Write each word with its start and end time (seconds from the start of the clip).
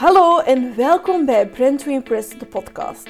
Hallo 0.00 0.38
en 0.38 0.76
welkom 0.76 1.24
bij 1.24 1.48
Brand 1.48 1.84
to 1.84 1.90
Impress, 1.90 2.28
de 2.28 2.46
podcast. 2.46 3.06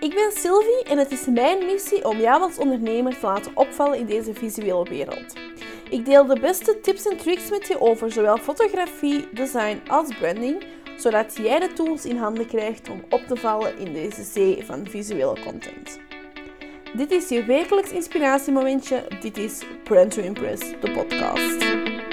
Ik 0.00 0.14
ben 0.14 0.32
Sylvie 0.32 0.84
en 0.84 0.98
het 0.98 1.10
is 1.10 1.26
mijn 1.26 1.66
missie 1.66 2.08
om 2.08 2.18
jou 2.18 2.42
als 2.42 2.58
ondernemer 2.58 3.18
te 3.18 3.26
laten 3.26 3.52
opvallen 3.54 3.98
in 3.98 4.06
deze 4.06 4.34
visuele 4.34 4.88
wereld. 4.88 5.34
Ik 5.88 6.04
deel 6.04 6.26
de 6.26 6.40
beste 6.40 6.80
tips 6.80 7.06
en 7.06 7.16
tricks 7.16 7.50
met 7.50 7.66
je 7.66 7.80
over 7.80 8.12
zowel 8.12 8.36
fotografie, 8.36 9.28
design 9.32 9.80
als 9.88 10.16
branding, 10.18 10.64
zodat 10.96 11.36
jij 11.36 11.58
de 11.58 11.72
tools 11.72 12.04
in 12.04 12.16
handen 12.16 12.46
krijgt 12.46 12.88
om 12.90 13.04
op 13.08 13.22
te 13.26 13.36
vallen 13.36 13.78
in 13.78 13.92
deze 13.92 14.22
zee 14.22 14.64
van 14.64 14.86
visuele 14.86 15.40
content. 15.44 15.98
Dit 16.94 17.10
is 17.10 17.28
je 17.28 17.44
wekelijks 17.44 17.90
inspiratiemomentje. 17.90 19.06
Dit 19.20 19.36
is 19.36 19.62
Brand 19.84 20.10
to 20.10 20.22
Impress, 20.22 20.60
de 20.80 20.90
podcast. 20.90 22.09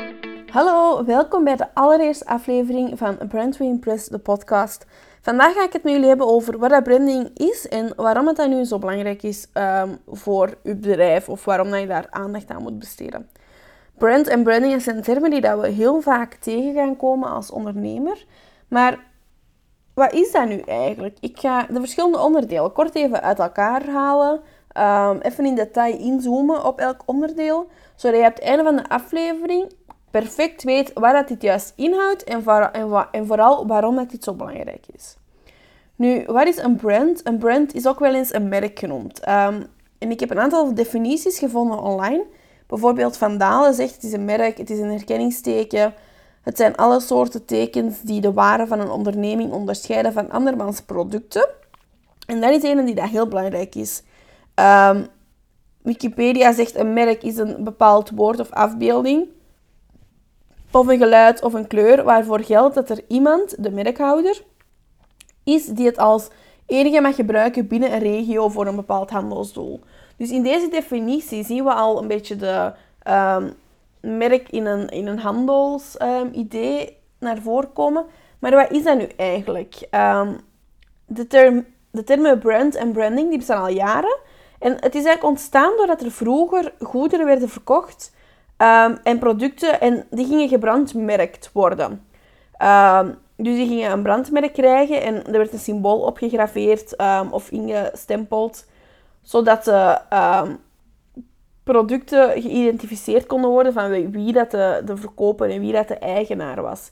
Hallo, 0.52 1.06
welkom 1.06 1.44
bij 1.44 1.56
de 1.56 1.74
allereerste 1.74 2.26
aflevering 2.26 2.98
van 2.98 3.18
Brand 3.28 3.58
to 3.58 3.66
Impress, 3.66 4.08
de 4.08 4.20
podcast. 4.20 4.86
Vandaag 5.22 5.54
ga 5.54 5.64
ik 5.64 5.74
het 5.74 5.84
met 5.84 5.94
jullie 5.94 6.08
hebben 6.08 6.28
over 6.28 6.58
wat 6.58 6.70
dat 6.70 6.84
branding 6.84 7.30
is 7.34 7.68
en 7.68 7.94
waarom 7.96 8.28
het 8.28 8.36
dan 8.36 8.50
nu 8.50 8.64
zo 8.64 8.80
belangrijk 8.80 9.24
is 9.24 9.48
um, 9.54 9.98
voor 10.08 10.58
uw 10.64 10.80
bedrijf 10.80 11.30
of 11.30 11.46
waarom 11.46 11.70
dat 11.70 11.80
je 11.80 11.88
daar 11.88 12.08
aandacht 12.10 12.50
aan 12.50 12.62
moet 12.62 12.80
besteden. 12.80 13.30
Brand 13.98 14.28
en 14.28 14.44
branding 14.44 14.82
zijn 14.82 15.02
termen 15.02 15.30
die 15.30 15.42
dat 15.42 15.60
we 15.60 15.68
heel 15.68 16.02
vaak 16.02 16.34
tegen 16.34 16.74
gaan 16.74 16.98
komen 16.98 17.30
als 17.30 17.52
ondernemer. 17.52 18.26
Maar 18.68 19.00
wat 19.94 20.14
is 20.14 20.32
dat 20.32 20.48
nu 20.48 20.60
eigenlijk? 20.60 21.18
Ik 21.20 21.40
ga 21.40 21.64
de 21.64 21.80
verschillende 21.80 22.20
onderdelen 22.20 22.72
kort 22.72 22.96
even 22.96 23.22
uit 23.22 23.40
elkaar 23.40 23.86
halen. 23.90 24.42
Um, 24.78 25.20
even 25.22 25.46
in 25.46 25.56
detail 25.56 25.98
inzoomen 25.98 26.66
op 26.66 26.80
elk 26.80 27.04
onderdeel. 27.06 27.68
Zodat 27.96 28.20
je 28.20 28.26
op 28.26 28.34
het 28.34 28.44
einde 28.44 28.64
van 28.64 28.76
de 28.76 28.90
aflevering 28.90 29.72
perfect 30.12 30.64
weet 30.64 30.92
waar 30.94 31.14
dat 31.14 31.28
dit 31.28 31.42
juist 31.42 31.74
inhoudt 31.76 32.24
en, 32.24 32.44
en, 33.12 33.28
vooral 33.28 33.68
waarom 33.68 33.96
dat 33.96 34.10
dit 34.10 34.24
zo 34.24 34.34
belangrijk 34.34 34.86
is. 34.96 35.16
Nu, 35.96 36.24
wat 36.26 36.48
is 36.48 36.58
een 36.58 36.76
brand? 36.76 37.28
Een 37.28 37.38
brand 37.38 37.74
is 37.74 37.88
ook 37.88 38.00
wel 38.00 38.16
eens 38.16 38.34
een 38.34 38.48
merk 38.48 38.80
genoemd. 38.80 39.28
Um, 39.28 39.66
en 39.98 40.12
ik 40.12 40.20
heb 40.20 40.30
een 40.30 40.40
aantal 40.40 40.74
definities 40.74 41.40
gevonden 41.40 41.80
online. 41.80 42.26
Bijvoorbeeld 42.68 43.18
Van 43.18 43.38
Dalen 43.38 43.74
zegt 43.74 43.94
het 43.94 44.04
is 44.04 44.14
een 44.14 44.26
merk, 44.26 44.58
het 44.58 44.70
is 44.70 44.80
een 44.80 44.92
herkenningsteken. 44.92 45.94
Het 46.42 46.58
zijn 46.58 46.76
alle 46.76 47.00
soorten 47.00 47.46
tekens 47.46 48.02
die 48.02 48.22
de 48.22 48.34
waarde 48.34 48.68
van 48.68 48.80
een 48.80 48.90
onderneming 48.90 49.52
onderscheiden 49.52 50.14
van 50.14 50.30
andermans 50.30 50.82
producten. 50.82 51.50
En 52.28 52.42
dat 52.42 52.52
is 52.52 52.64
een 52.64 52.86
die 52.86 52.96
dat 52.96 53.10
heel 53.10 53.28
belangrijk 53.28 53.76
is. 53.76 54.04
Um, 54.56 55.08
Wikipedia 55.82 56.54
zegt 56.54 56.76
een 56.76 56.94
merk 56.94 57.24
is 57.24 57.38
een 57.38 57.64
bepaald 57.64 58.10
woord 58.10 58.40
of 58.40 58.52
afbeelding 58.52 59.28
of 60.72 60.88
een 60.88 60.98
geluid 60.98 61.44
of 61.44 61.54
een 61.54 61.68
kleur 61.68 62.04
waarvoor 62.04 62.40
geldt 62.40 62.76
dat 62.76 62.90
er 62.90 63.02
iemand, 63.08 63.64
de 63.64 63.72
merkhouder, 63.72 64.42
is 65.44 65.66
die 65.66 65.86
het 65.86 65.98
als 65.98 66.28
enige 66.66 67.02
mag 67.02 67.16
gebruiken 67.16 67.68
binnen 67.68 67.94
een 67.94 68.00
regio 68.00 68.50
voor 68.50 68.68
een 68.68 68.76
bepaald 68.76 69.10
handelsdoel. 69.10 69.80
Dus 70.18 70.32
in 70.32 70.44
deze 70.44 70.70
definitie 70.70 71.44
zien 71.44 71.64
we 71.64 71.74
al 71.74 72.02
een 72.02 72.08
beetje 72.08 72.36
de 72.36 72.74
um, 73.10 73.54
merk 74.00 74.50
in 74.50 74.66
een, 74.66 74.90
in 74.90 75.08
een 75.08 75.20
handelsidee 75.20 76.88
um, 76.88 76.94
naar 77.20 77.38
voren 77.38 77.74
komen. 77.74 78.06
Maar 78.40 78.52
wat 78.52 78.72
is 78.72 78.84
dat 78.84 78.98
nu 78.98 79.08
eigenlijk? 79.18 79.88
Um, 79.92 80.40
de, 81.06 81.28
term, 81.28 81.66
de 81.92 82.04
termen 82.04 82.40
brand 82.40 82.76
en 82.76 82.92
branding 82.92 83.30
die 83.30 83.38
bestaan 83.38 83.62
al 83.62 83.70
jaren. 83.70 84.18
En 84.60 84.72
het 84.72 84.96
is 84.96 85.06
eigenlijk 85.06 85.24
ontstaan 85.24 85.74
doordat 85.78 86.02
er 86.02 86.12
vroeger 86.12 86.74
goederen 86.80 87.26
werden 87.26 87.50
verkocht 87.50 88.16
Um, 88.58 88.98
en 89.04 89.20
producten, 89.20 89.82
en 89.82 90.06
die 90.10 90.26
gingen 90.26 90.48
gebrandmerkt 90.48 91.50
worden. 91.54 92.08
Um, 92.62 93.18
dus 93.36 93.56
die 93.56 93.68
gingen 93.68 93.92
een 93.92 94.04
brandmerk 94.04 94.54
krijgen 94.54 95.02
en 95.02 95.26
er 95.26 95.38
werd 95.38 95.54
een 95.54 95.60
symbool 95.60 96.00
opgegraveerd 96.00 97.02
um, 97.02 97.32
of 97.32 97.52
ingestempeld, 97.52 98.66
zodat 99.22 99.64
de 99.64 100.00
producten 101.64 102.42
geïdentificeerd 102.42 103.26
konden 103.26 103.50
worden 103.50 103.74
van 103.74 104.12
wie 104.12 104.34
dat 104.34 104.52
de, 104.52 104.82
de 104.86 104.98
verkoper 104.98 105.50
en 105.50 105.60
wie 105.60 105.74
dat 105.74 105.88
de 105.88 105.98
eigenaar 105.98 106.62
was. 106.62 106.92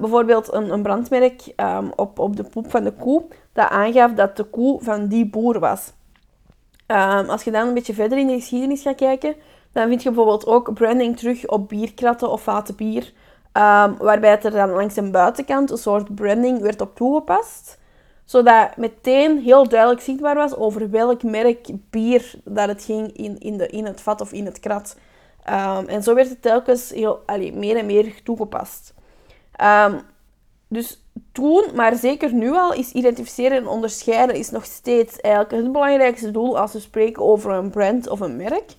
bijvoorbeeld 0.00 0.52
een, 0.52 0.72
een 0.72 0.82
brandmerk 0.82 1.54
op, 1.96 2.18
op 2.18 2.36
de 2.36 2.44
poep 2.44 2.70
van 2.70 2.84
de 2.84 2.92
koe, 2.92 3.24
dat 3.52 3.68
aangaf 3.68 4.12
dat 4.12 4.36
de 4.36 4.44
koe 4.44 4.82
van 4.82 5.06
die 5.06 5.30
boer 5.30 5.58
was. 5.58 5.92
als 7.26 7.44
je 7.44 7.50
dan 7.50 7.68
een 7.68 7.74
beetje 7.74 7.94
verder 7.94 8.18
in 8.18 8.26
de 8.26 8.34
geschiedenis 8.34 8.82
gaat 8.82 8.94
kijken, 8.94 9.34
dan 9.72 9.88
vind 9.88 10.02
je 10.02 10.08
bijvoorbeeld 10.08 10.46
ook 10.46 10.74
branding 10.74 11.18
terug 11.18 11.46
op 11.46 11.68
bierkratten 11.68 12.30
of 12.30 12.42
vaten 12.42 12.76
bier. 12.76 13.12
Um, 13.52 13.96
waarbij 13.96 14.40
er 14.42 14.50
dan 14.50 14.70
langs 14.70 14.94
de 14.94 15.10
buitenkant 15.10 15.70
een 15.70 15.78
soort 15.78 16.14
branding 16.14 16.60
werd 16.60 16.80
op 16.80 16.96
toegepast. 16.96 17.78
Zodat 18.24 18.76
meteen 18.76 19.38
heel 19.38 19.68
duidelijk 19.68 20.00
zichtbaar 20.00 20.34
was 20.34 20.56
over 20.56 20.90
welk 20.90 21.22
merk 21.22 21.68
bier 21.90 22.34
dat 22.44 22.68
het 22.68 22.84
ging 22.84 23.16
in, 23.16 23.38
in, 23.38 23.56
de, 23.56 23.66
in 23.66 23.84
het 23.84 24.00
vat 24.00 24.20
of 24.20 24.32
in 24.32 24.44
het 24.44 24.60
krat. 24.60 24.96
Um, 25.50 25.88
en 25.88 26.02
zo 26.02 26.14
werd 26.14 26.28
het 26.28 26.42
telkens 26.42 26.90
heel, 26.90 27.22
allee, 27.26 27.52
meer 27.52 27.76
en 27.76 27.86
meer 27.86 28.22
toegepast. 28.22 28.94
Um, 29.62 30.00
dus 30.68 31.04
toen, 31.32 31.64
maar 31.74 31.96
zeker 31.96 32.34
nu 32.34 32.52
al, 32.52 32.72
is 32.72 32.92
identificeren 32.92 33.56
en 33.56 33.66
onderscheiden 33.66 34.36
is 34.36 34.50
nog 34.50 34.64
steeds 34.64 35.20
eigenlijk 35.20 35.54
het 35.54 35.72
belangrijkste 35.72 36.30
doel 36.30 36.58
als 36.58 36.72
we 36.72 36.80
spreken 36.80 37.22
over 37.22 37.50
een 37.50 37.70
brand 37.70 38.08
of 38.08 38.20
een 38.20 38.36
merk. 38.36 38.76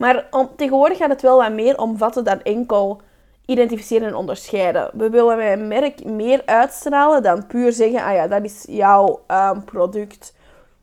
Maar 0.00 0.26
om, 0.30 0.50
tegenwoordig 0.56 0.98
gaat 0.98 1.10
het 1.10 1.22
wel 1.22 1.36
wat 1.36 1.52
meer 1.52 1.78
omvatten 1.78 2.24
dan 2.24 2.42
enkel 2.42 3.00
identificeren 3.46 4.08
en 4.08 4.14
onderscheiden. 4.14 4.90
We 4.92 5.10
willen 5.10 5.36
bij 5.36 5.52
een 5.52 5.68
merk 5.68 6.04
meer 6.04 6.42
uitstralen 6.44 7.22
dan 7.22 7.46
puur 7.46 7.72
zeggen, 7.72 8.04
ah 8.04 8.14
ja, 8.14 8.26
dat 8.26 8.44
is 8.44 8.64
jouw 8.68 9.24
um, 9.28 9.64
product. 9.64 10.34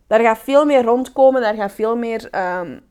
Daar 0.08 0.20
gaat 0.20 0.38
veel 0.38 0.66
meer 0.66 0.84
rondkomen, 0.84 1.42
daar 1.42 1.56
gaat 1.56 1.72
veel 1.72 1.96
meer 1.96 2.30
um, 2.60 2.82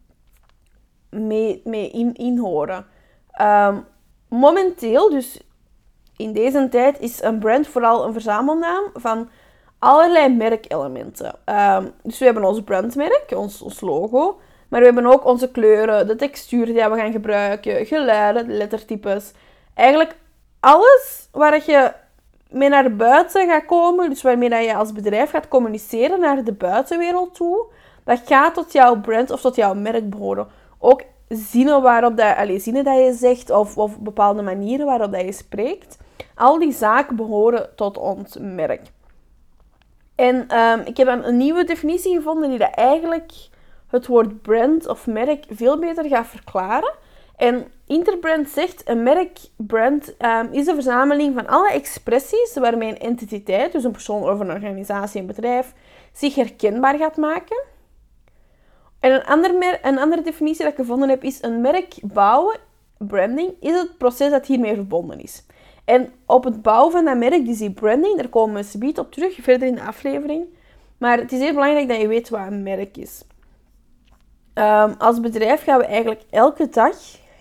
mee, 1.10 1.60
mee 1.64 1.90
in, 2.14 2.38
horen. 2.38 2.86
Um, 3.40 3.84
momenteel, 4.28 5.10
dus 5.10 5.40
in 6.16 6.32
deze 6.32 6.68
tijd, 6.68 7.00
is 7.00 7.22
een 7.22 7.38
brand 7.38 7.66
vooral 7.66 8.04
een 8.06 8.12
verzamelnaam 8.12 8.84
van 8.94 9.28
allerlei 9.78 10.34
merkelementen. 10.34 11.34
dus 12.02 12.18
we 12.18 12.24
hebben 12.24 12.44
ons 12.44 12.60
brandmerk, 12.60 13.32
ons, 13.36 13.62
ons 13.62 13.80
logo. 13.80 14.40
Maar 14.76 14.84
we 14.84 14.92
hebben 14.92 15.12
ook 15.12 15.24
onze 15.24 15.50
kleuren, 15.50 16.06
de 16.06 16.16
textuur 16.16 16.66
die 16.66 16.74
we 16.74 16.96
gaan 16.96 17.12
gebruiken, 17.12 17.86
geluiden, 17.86 18.56
lettertypes. 18.56 19.32
Eigenlijk 19.74 20.16
alles 20.60 21.28
waar 21.32 21.62
je 21.66 21.92
mee 22.50 22.68
naar 22.68 22.96
buiten 22.96 23.48
gaat 23.48 23.64
komen, 23.64 24.08
dus 24.08 24.22
waarmee 24.22 24.48
dat 24.48 24.64
je 24.64 24.74
als 24.74 24.92
bedrijf 24.92 25.30
gaat 25.30 25.48
communiceren 25.48 26.20
naar 26.20 26.44
de 26.44 26.52
buitenwereld 26.52 27.34
toe, 27.34 27.66
dat 28.04 28.20
gaat 28.24 28.54
tot 28.54 28.72
jouw 28.72 29.00
brand 29.00 29.30
of 29.30 29.40
tot 29.40 29.56
jouw 29.56 29.74
merk 29.74 30.10
behoren. 30.10 30.46
Ook 30.78 31.02
zinnen 31.28 31.82
waarop 31.82 32.16
dat, 32.16 32.36
allez, 32.36 32.62
zinnen 32.62 32.84
dat 32.84 32.98
je 32.98 33.12
zegt 33.12 33.50
of, 33.50 33.76
of 33.76 33.98
bepaalde 33.98 34.42
manieren 34.42 34.86
waarop 34.86 35.12
dat 35.12 35.24
je 35.24 35.32
spreekt. 35.32 35.98
Al 36.34 36.58
die 36.58 36.72
zaken 36.72 37.16
behoren 37.16 37.68
tot 37.76 37.98
ons 37.98 38.36
merk. 38.40 38.82
En 40.14 40.58
um, 40.58 40.80
ik 40.84 40.96
heb 40.96 41.08
een, 41.08 41.36
nieuwe 41.36 41.64
definitie 41.64 42.14
gevonden 42.14 42.50
die 42.50 42.58
dat 42.58 42.74
eigenlijk 42.74 43.32
het 43.86 44.06
woord 44.06 44.42
brand 44.42 44.88
of 44.88 45.06
merk 45.06 45.44
veel 45.50 45.78
beter 45.78 46.04
gaat 46.04 46.26
verklaren. 46.26 46.94
En 47.36 47.66
Interbrand 47.86 48.48
zegt, 48.48 48.88
een 48.88 49.02
merk, 49.02 49.38
brand, 49.56 50.14
um, 50.24 50.48
is 50.52 50.66
een 50.66 50.74
verzameling 50.74 51.34
van 51.34 51.46
alle 51.46 51.70
expressies 51.70 52.54
waarmee 52.54 52.88
een 52.88 52.98
entiteit, 52.98 53.72
dus 53.72 53.84
een 53.84 53.92
persoon 53.92 54.22
of 54.22 54.40
een 54.40 54.50
organisatie, 54.50 55.20
een 55.20 55.26
bedrijf, 55.26 55.72
zich 56.12 56.34
herkenbaar 56.34 56.98
gaat 56.98 57.16
maken. 57.16 57.64
En 59.00 59.12
een, 59.12 59.24
ander 59.24 59.78
een 59.82 59.98
andere 59.98 60.22
definitie 60.22 60.62
dat 60.62 60.72
ik 60.72 60.78
gevonden 60.78 61.08
heb 61.08 61.24
is, 61.24 61.42
een 61.42 61.60
merk 61.60 61.94
bouwen, 62.02 62.56
branding, 62.98 63.54
is 63.60 63.72
het 63.72 63.98
proces 63.98 64.30
dat 64.30 64.46
hiermee 64.46 64.74
verbonden 64.74 65.20
is. 65.20 65.44
En 65.84 66.12
op 66.26 66.44
het 66.44 66.62
bouwen 66.62 66.92
van 66.92 67.04
dat 67.04 67.16
merk, 67.16 67.46
dus 67.46 67.58
die 67.58 67.72
branding, 67.72 68.16
daar 68.16 68.28
komen 68.28 68.54
we 68.54 68.62
subiet 68.62 68.98
op 68.98 69.12
terug, 69.12 69.34
verder 69.34 69.68
in 69.68 69.74
de 69.74 69.82
aflevering. 69.82 70.44
Maar 70.98 71.18
het 71.18 71.32
is 71.32 71.40
heel 71.40 71.52
belangrijk 71.52 71.88
dat 71.88 72.00
je 72.00 72.08
weet 72.08 72.28
wat 72.28 72.46
een 72.46 72.62
merk 72.62 72.96
is. 72.96 73.22
Um, 74.58 74.94
als 74.98 75.20
bedrijf 75.20 75.62
gaan 75.62 75.78
we 75.78 75.84
eigenlijk 75.84 76.22
elke 76.30 76.68
dag 76.68 76.96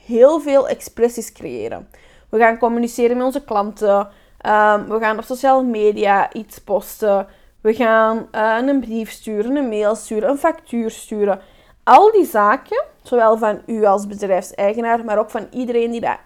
heel 0.06 0.39
veel 0.39 0.67
expressies 0.67 1.31
creëren. 1.31 1.89
We 2.29 2.38
gaan 2.38 2.57
communiceren 2.57 3.17
met 3.17 3.25
onze 3.25 3.44
klanten. 3.44 4.00
Um, 4.00 4.88
we 4.88 4.97
gaan 5.00 5.17
op 5.17 5.23
sociale 5.23 5.63
media 5.63 6.33
iets 6.33 6.59
posten. 6.59 7.27
We 7.62 7.73
gaan 7.73 8.27
uh, 8.31 8.57
een 8.67 8.79
brief 8.79 9.12
sturen, 9.12 9.56
een 9.56 9.69
mail 9.69 9.95
sturen, 9.95 10.29
een 10.29 10.38
factuur 10.38 10.91
sturen. 10.91 11.39
Al 11.83 12.12
die 12.12 12.25
zaken, 12.25 12.83
zowel 13.03 13.38
van 13.38 13.62
u 13.65 13.85
als 13.85 14.07
bedrijfseigenaar, 14.07 15.06
maar 15.06 15.19
ook 15.19 15.29
van 15.29 15.47
iedereen 15.51 15.91
die 15.91 16.01
dat 16.01 16.19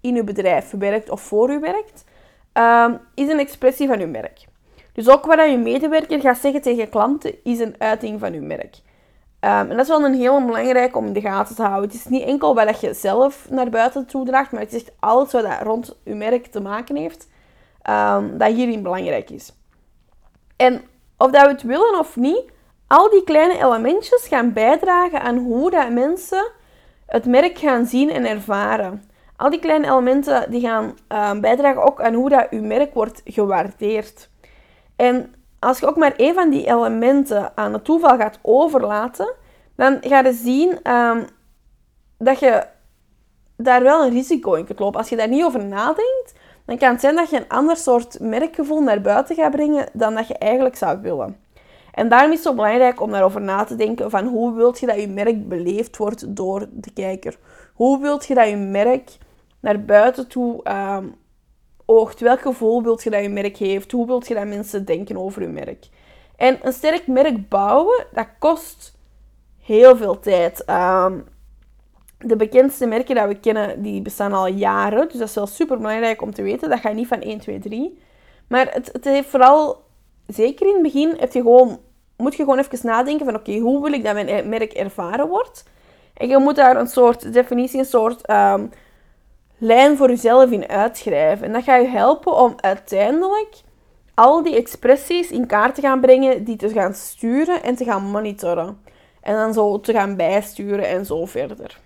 in 0.00 0.16
uw 0.16 0.24
bedrijf 0.24 0.70
werkt 0.70 1.10
of 1.10 1.20
voor 1.20 1.50
u 1.50 1.60
werkt, 1.60 2.04
um, 2.52 3.00
is 3.14 3.28
een 3.28 3.38
expressie 3.38 3.88
van 3.88 4.00
uw 4.00 4.08
merk. 4.08 4.44
Dus 4.92 5.08
ook 5.08 5.26
wat 5.26 5.50
je 5.50 5.58
medewerker 5.58 6.20
gaat 6.20 6.38
zeggen 6.38 6.62
tegen 6.62 6.88
klanten, 6.88 7.34
is 7.44 7.58
een 7.58 7.74
uiting 7.78 8.20
van 8.20 8.32
uw 8.32 8.42
merk. 8.42 8.76
Um, 9.40 9.50
en 9.50 9.68
dat 9.68 9.80
is 9.80 9.88
wel 9.88 10.04
een 10.04 10.14
heel 10.14 10.44
belangrijk 10.44 10.96
om 10.96 11.06
in 11.06 11.12
de 11.12 11.20
gaten 11.20 11.54
te 11.54 11.62
houden. 11.62 11.90
Het 11.90 11.98
is 11.98 12.06
niet 12.06 12.22
enkel 12.22 12.54
wat 12.54 12.80
je 12.80 12.94
zelf 12.94 13.46
naar 13.50 13.70
buiten 13.70 14.06
toe 14.06 14.24
draagt, 14.24 14.52
maar 14.52 14.60
het 14.60 14.72
is 14.72 14.82
echt 14.82 14.92
alles 14.98 15.32
wat 15.32 15.42
dat 15.42 15.62
rond 15.62 15.96
je 16.04 16.14
merk 16.14 16.46
te 16.46 16.60
maken 16.60 16.96
heeft. 16.96 17.28
um, 17.90 18.38
dat 18.38 18.52
hierin 18.52 18.82
belangrijk 18.82 19.30
is. 19.30 19.52
En 20.56 20.82
of 21.16 21.30
dat 21.30 21.42
we 21.42 21.48
het 21.48 21.62
willen 21.62 21.98
of 21.98 22.16
niet, 22.16 22.42
al 22.86 23.10
die 23.10 23.24
kleine 23.24 23.58
elementjes 23.64 24.26
gaan 24.28 24.52
bijdragen 24.52 25.20
aan 25.20 25.36
hoe 25.36 25.70
dat 25.70 25.90
mensen 25.90 26.50
het 27.06 27.26
merk 27.26 27.58
gaan 27.58 27.86
zien 27.86 28.10
en 28.10 28.26
ervaren. 28.26 29.04
Al 29.36 29.50
die 29.50 29.60
kleine 29.60 29.86
elementen 29.86 30.50
die 30.50 30.60
gaan 30.60 30.94
um, 31.08 31.40
bijdragen 31.40 31.82
ook 31.82 32.00
aan 32.00 32.14
hoe 32.14 32.28
dat 32.28 32.46
uw 32.50 32.62
merk 32.62 32.94
wordt 32.94 33.20
gewaardeerd. 33.24 34.30
En 34.96 35.34
als 35.60 35.78
je 35.78 35.86
ook 35.86 35.96
maar 35.96 36.16
één 36.16 36.34
van 36.34 36.50
die 36.50 36.66
elementen 36.66 37.52
aan 37.54 37.72
het 37.72 37.84
toeval 37.84 38.16
gaat 38.16 38.38
overlaten, 38.42 39.34
dan 39.76 39.98
ga 40.00 40.18
je 40.18 40.32
zien 40.32 40.92
um, 40.92 41.24
dat 42.18 42.38
je 42.38 42.66
daar 43.56 43.82
wel 43.82 44.04
een 44.04 44.10
risico 44.10 44.54
in 44.54 44.64
kunt 44.64 44.78
lopen. 44.78 44.98
Als 44.98 45.08
je 45.08 45.16
daar 45.16 45.28
niet 45.28 45.44
over 45.44 45.64
nadenkt, 45.64 46.34
dan 46.64 46.78
kan 46.78 46.90
het 46.90 47.00
zijn 47.00 47.16
dat 47.16 47.30
je 47.30 47.36
een 47.36 47.48
ander 47.48 47.76
soort 47.76 48.20
merkgevoel 48.20 48.80
naar 48.80 49.00
buiten 49.00 49.36
gaat 49.36 49.50
brengen 49.50 49.88
dan 49.92 50.14
dat 50.14 50.28
je 50.28 50.38
eigenlijk 50.38 50.76
zou 50.76 51.00
willen. 51.00 51.36
En 51.94 52.08
daarom 52.08 52.30
is 52.30 52.36
het 52.36 52.46
zo 52.46 52.54
belangrijk 52.54 53.00
om 53.00 53.10
daarover 53.10 53.40
na 53.40 53.64
te 53.64 53.74
denken 53.74 54.10
van 54.10 54.26
hoe 54.26 54.54
wilt 54.54 54.80
je 54.80 54.86
dat 54.86 55.00
je 55.00 55.08
merk 55.08 55.48
beleefd 55.48 55.96
wordt 55.96 56.36
door 56.36 56.66
de 56.70 56.92
kijker? 56.92 57.38
Hoe 57.74 58.00
wilt 58.00 58.26
je 58.26 58.34
dat 58.34 58.48
je 58.48 58.56
merk 58.56 59.18
naar 59.60 59.84
buiten 59.84 60.28
toe 60.28 60.60
um, 60.70 61.14
Welk 62.18 62.40
gevoel 62.40 62.82
wilt 62.82 63.02
je 63.02 63.10
dat 63.10 63.22
je 63.22 63.28
merk 63.28 63.56
heeft? 63.56 63.92
Hoe 63.92 64.06
wilt 64.06 64.28
je 64.28 64.34
dat 64.34 64.46
mensen 64.46 64.84
denken 64.84 65.16
over 65.16 65.42
je 65.42 65.48
merk? 65.48 65.86
En 66.36 66.58
een 66.62 66.72
sterk 66.72 67.06
merk 67.06 67.48
bouwen, 67.48 68.06
dat 68.12 68.26
kost 68.38 68.98
heel 69.62 69.96
veel 69.96 70.20
tijd. 70.20 70.64
Um, 70.68 71.24
de 72.18 72.36
bekendste 72.36 72.86
merken 72.86 73.14
dat 73.14 73.28
we 73.28 73.34
kennen, 73.34 73.82
die 73.82 74.02
bestaan 74.02 74.32
al 74.32 74.46
jaren. 74.46 75.08
Dus 75.08 75.18
dat 75.18 75.28
is 75.28 75.34
wel 75.34 75.46
super 75.46 75.76
belangrijk 75.76 76.22
om 76.22 76.34
te 76.34 76.42
weten. 76.42 76.70
Dat 76.70 76.80
gaat 76.80 76.94
niet 76.94 77.08
van 77.08 77.20
1, 77.20 77.38
2, 77.38 77.58
3. 77.58 77.98
Maar 78.46 78.66
het, 78.72 78.90
het 78.92 79.04
heeft 79.04 79.28
vooral, 79.28 79.82
zeker 80.26 80.66
in 80.66 80.72
het 80.72 80.82
begin, 80.82 81.16
gewoon, 81.30 81.80
moet 82.16 82.34
je 82.34 82.42
gewoon 82.42 82.58
even 82.58 82.86
nadenken 82.86 83.26
van 83.26 83.34
oké, 83.34 83.58
hoe 83.58 83.82
wil 83.82 83.92
ik 83.92 84.04
dat 84.04 84.14
mijn 84.14 84.48
merk 84.48 84.72
ervaren 84.72 85.28
wordt? 85.28 85.64
En 86.14 86.28
je 86.28 86.38
moet 86.38 86.56
daar 86.56 86.76
een 86.76 86.86
soort 86.86 87.32
definitie, 87.32 87.78
een 87.78 87.84
soort 87.84 88.30
um, 88.30 88.70
lijn 89.60 89.96
voor 89.96 90.08
jezelf 90.08 90.50
in 90.50 90.68
uitschrijven. 90.68 91.46
En 91.46 91.52
dat 91.52 91.62
gaat 91.62 91.82
je 91.82 91.88
helpen 91.88 92.36
om 92.36 92.54
uiteindelijk 92.56 93.60
al 94.14 94.42
die 94.42 94.56
expressies 94.56 95.30
in 95.30 95.46
kaart 95.46 95.74
te 95.74 95.80
gaan 95.80 96.00
brengen, 96.00 96.44
die 96.44 96.56
te 96.56 96.68
gaan 96.68 96.94
sturen 96.94 97.62
en 97.62 97.74
te 97.74 97.84
gaan 97.84 98.02
monitoren. 98.02 98.80
En 99.20 99.34
dan 99.34 99.52
zo 99.52 99.80
te 99.80 99.92
gaan 99.92 100.16
bijsturen 100.16 100.88
en 100.88 101.06
zo 101.06 101.26
verder. 101.26 101.78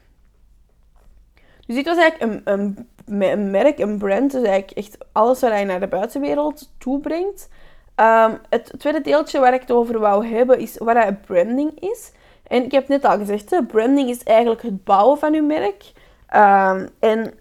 Dus 1.66 1.76
dit 1.76 1.86
was 1.86 1.96
eigenlijk 1.96 2.44
een, 2.44 2.88
een, 3.06 3.50
merk, 3.50 3.78
een 3.78 3.98
brand. 3.98 4.32
Dus 4.32 4.42
eigenlijk 4.42 4.78
echt 4.78 4.98
alles 5.12 5.40
wat 5.40 5.58
je 5.58 5.64
naar 5.64 5.80
de 5.80 5.86
buitenwereld 5.86 6.70
toebrengt. 6.78 7.48
Um, 7.96 8.38
het 8.48 8.72
tweede 8.78 9.00
deeltje 9.00 9.40
waar 9.40 9.54
ik 9.54 9.60
het 9.60 9.72
over 9.72 9.98
wou 9.98 10.26
hebben 10.26 10.58
is 10.58 10.78
wat 10.78 11.22
branding 11.26 11.80
is. 11.80 12.12
En 12.46 12.64
ik 12.64 12.72
heb 12.72 12.88
net 12.88 13.04
al 13.04 13.18
gezegd, 13.18 13.50
hè, 13.50 13.64
branding 13.64 14.08
is 14.08 14.22
eigenlijk 14.22 14.62
het 14.62 14.84
bouwen 14.84 15.18
van 15.18 15.32
je 15.32 15.42
merk. 15.42 15.92
Um, 16.34 16.88
en 16.98 17.34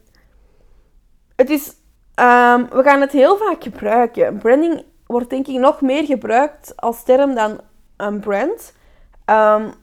het 1.36 1.50
is, 1.50 1.68
um, 2.16 2.70
we 2.70 2.82
gaan 2.84 3.02
het 3.02 3.12
heel 3.12 3.38
vaak 3.38 3.64
gebruiken. 3.64 4.38
Branding 4.38 4.84
wordt 5.06 5.30
denk 5.30 5.48
ik 5.48 5.60
nog 5.60 5.82
meer 5.82 6.06
gebruikt 6.06 6.74
als 6.76 7.04
term 7.04 7.36
dan 7.36 7.62
een 7.98 8.20
brand. 8.20 8.74
Um, 9.26 9.74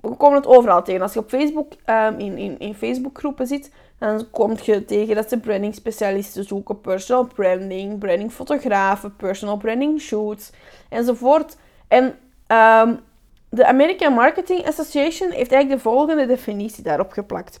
we 0.00 0.16
komen 0.16 0.36
het 0.36 0.46
overal 0.46 0.82
tegen. 0.82 1.02
Als 1.02 1.12
je 1.12 1.18
op 1.18 1.28
Facebook 1.28 1.72
um, 1.86 2.18
in, 2.18 2.38
in, 2.38 2.58
in 2.58 2.74
Facebookgroepen 2.74 3.46
zit, 3.46 3.70
dan 3.98 4.30
kom 4.30 4.56
je 4.62 4.84
tegen 4.84 5.14
dat 5.14 5.28
ze 5.28 5.40
branding 5.40 5.74
specialisten 5.74 6.44
zoeken, 6.44 6.80
personal 6.80 7.26
branding, 7.34 7.98
branding 7.98 8.32
fotografen, 8.32 9.16
personal 9.16 9.56
branding 9.56 10.00
shoots 10.00 10.52
enzovoort. 10.88 11.56
En 11.88 12.14
de 13.48 13.66
American 13.66 14.12
Marketing 14.12 14.66
Association 14.66 15.30
heeft 15.30 15.52
eigenlijk 15.52 15.82
de 15.82 15.90
volgende 15.90 16.26
definitie 16.26 16.84
daarop 16.84 17.12
geplakt. 17.12 17.60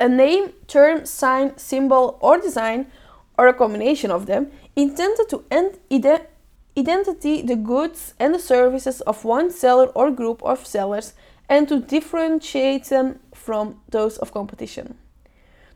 A 0.00 0.08
name, 0.08 0.52
term, 0.66 1.04
sign, 1.04 1.52
symbol 1.56 2.18
or 2.20 2.38
design, 2.38 2.86
or 3.36 3.48
a 3.48 3.54
combination 3.54 4.10
of 4.10 4.26
them, 4.26 4.50
intended 4.74 5.28
to 5.28 5.44
identity 6.78 7.42
the 7.42 7.56
goods 7.56 8.14
and 8.18 8.34
the 8.34 8.38
services 8.38 9.00
of 9.00 9.24
one 9.24 9.50
seller 9.50 9.86
or 9.94 10.10
group 10.10 10.42
of 10.42 10.66
sellers 10.66 11.14
and 11.48 11.68
to 11.68 11.80
differentiate 11.80 12.84
them 12.84 13.18
from 13.34 13.80
those 13.90 14.18
of 14.18 14.30
competition. 14.32 14.98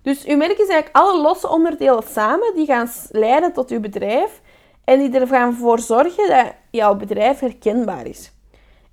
Dus 0.02 0.24
uw 0.26 0.36
merk 0.36 0.58
is 0.58 0.68
eigenlijk 0.68 0.96
alle 0.96 1.20
losse 1.20 1.48
onderdelen 1.48 2.02
samen 2.02 2.54
die 2.54 2.66
gaan 2.66 2.90
leiden 3.10 3.52
tot 3.52 3.70
uw 3.70 3.80
bedrijf 3.80 4.40
en 4.84 4.98
die 4.98 5.20
ervoor 5.20 5.78
zorgen 5.78 6.28
dat 6.28 6.54
jouw 6.70 6.94
bedrijf 6.94 7.38
herkenbaar 7.38 8.06
is. 8.06 8.30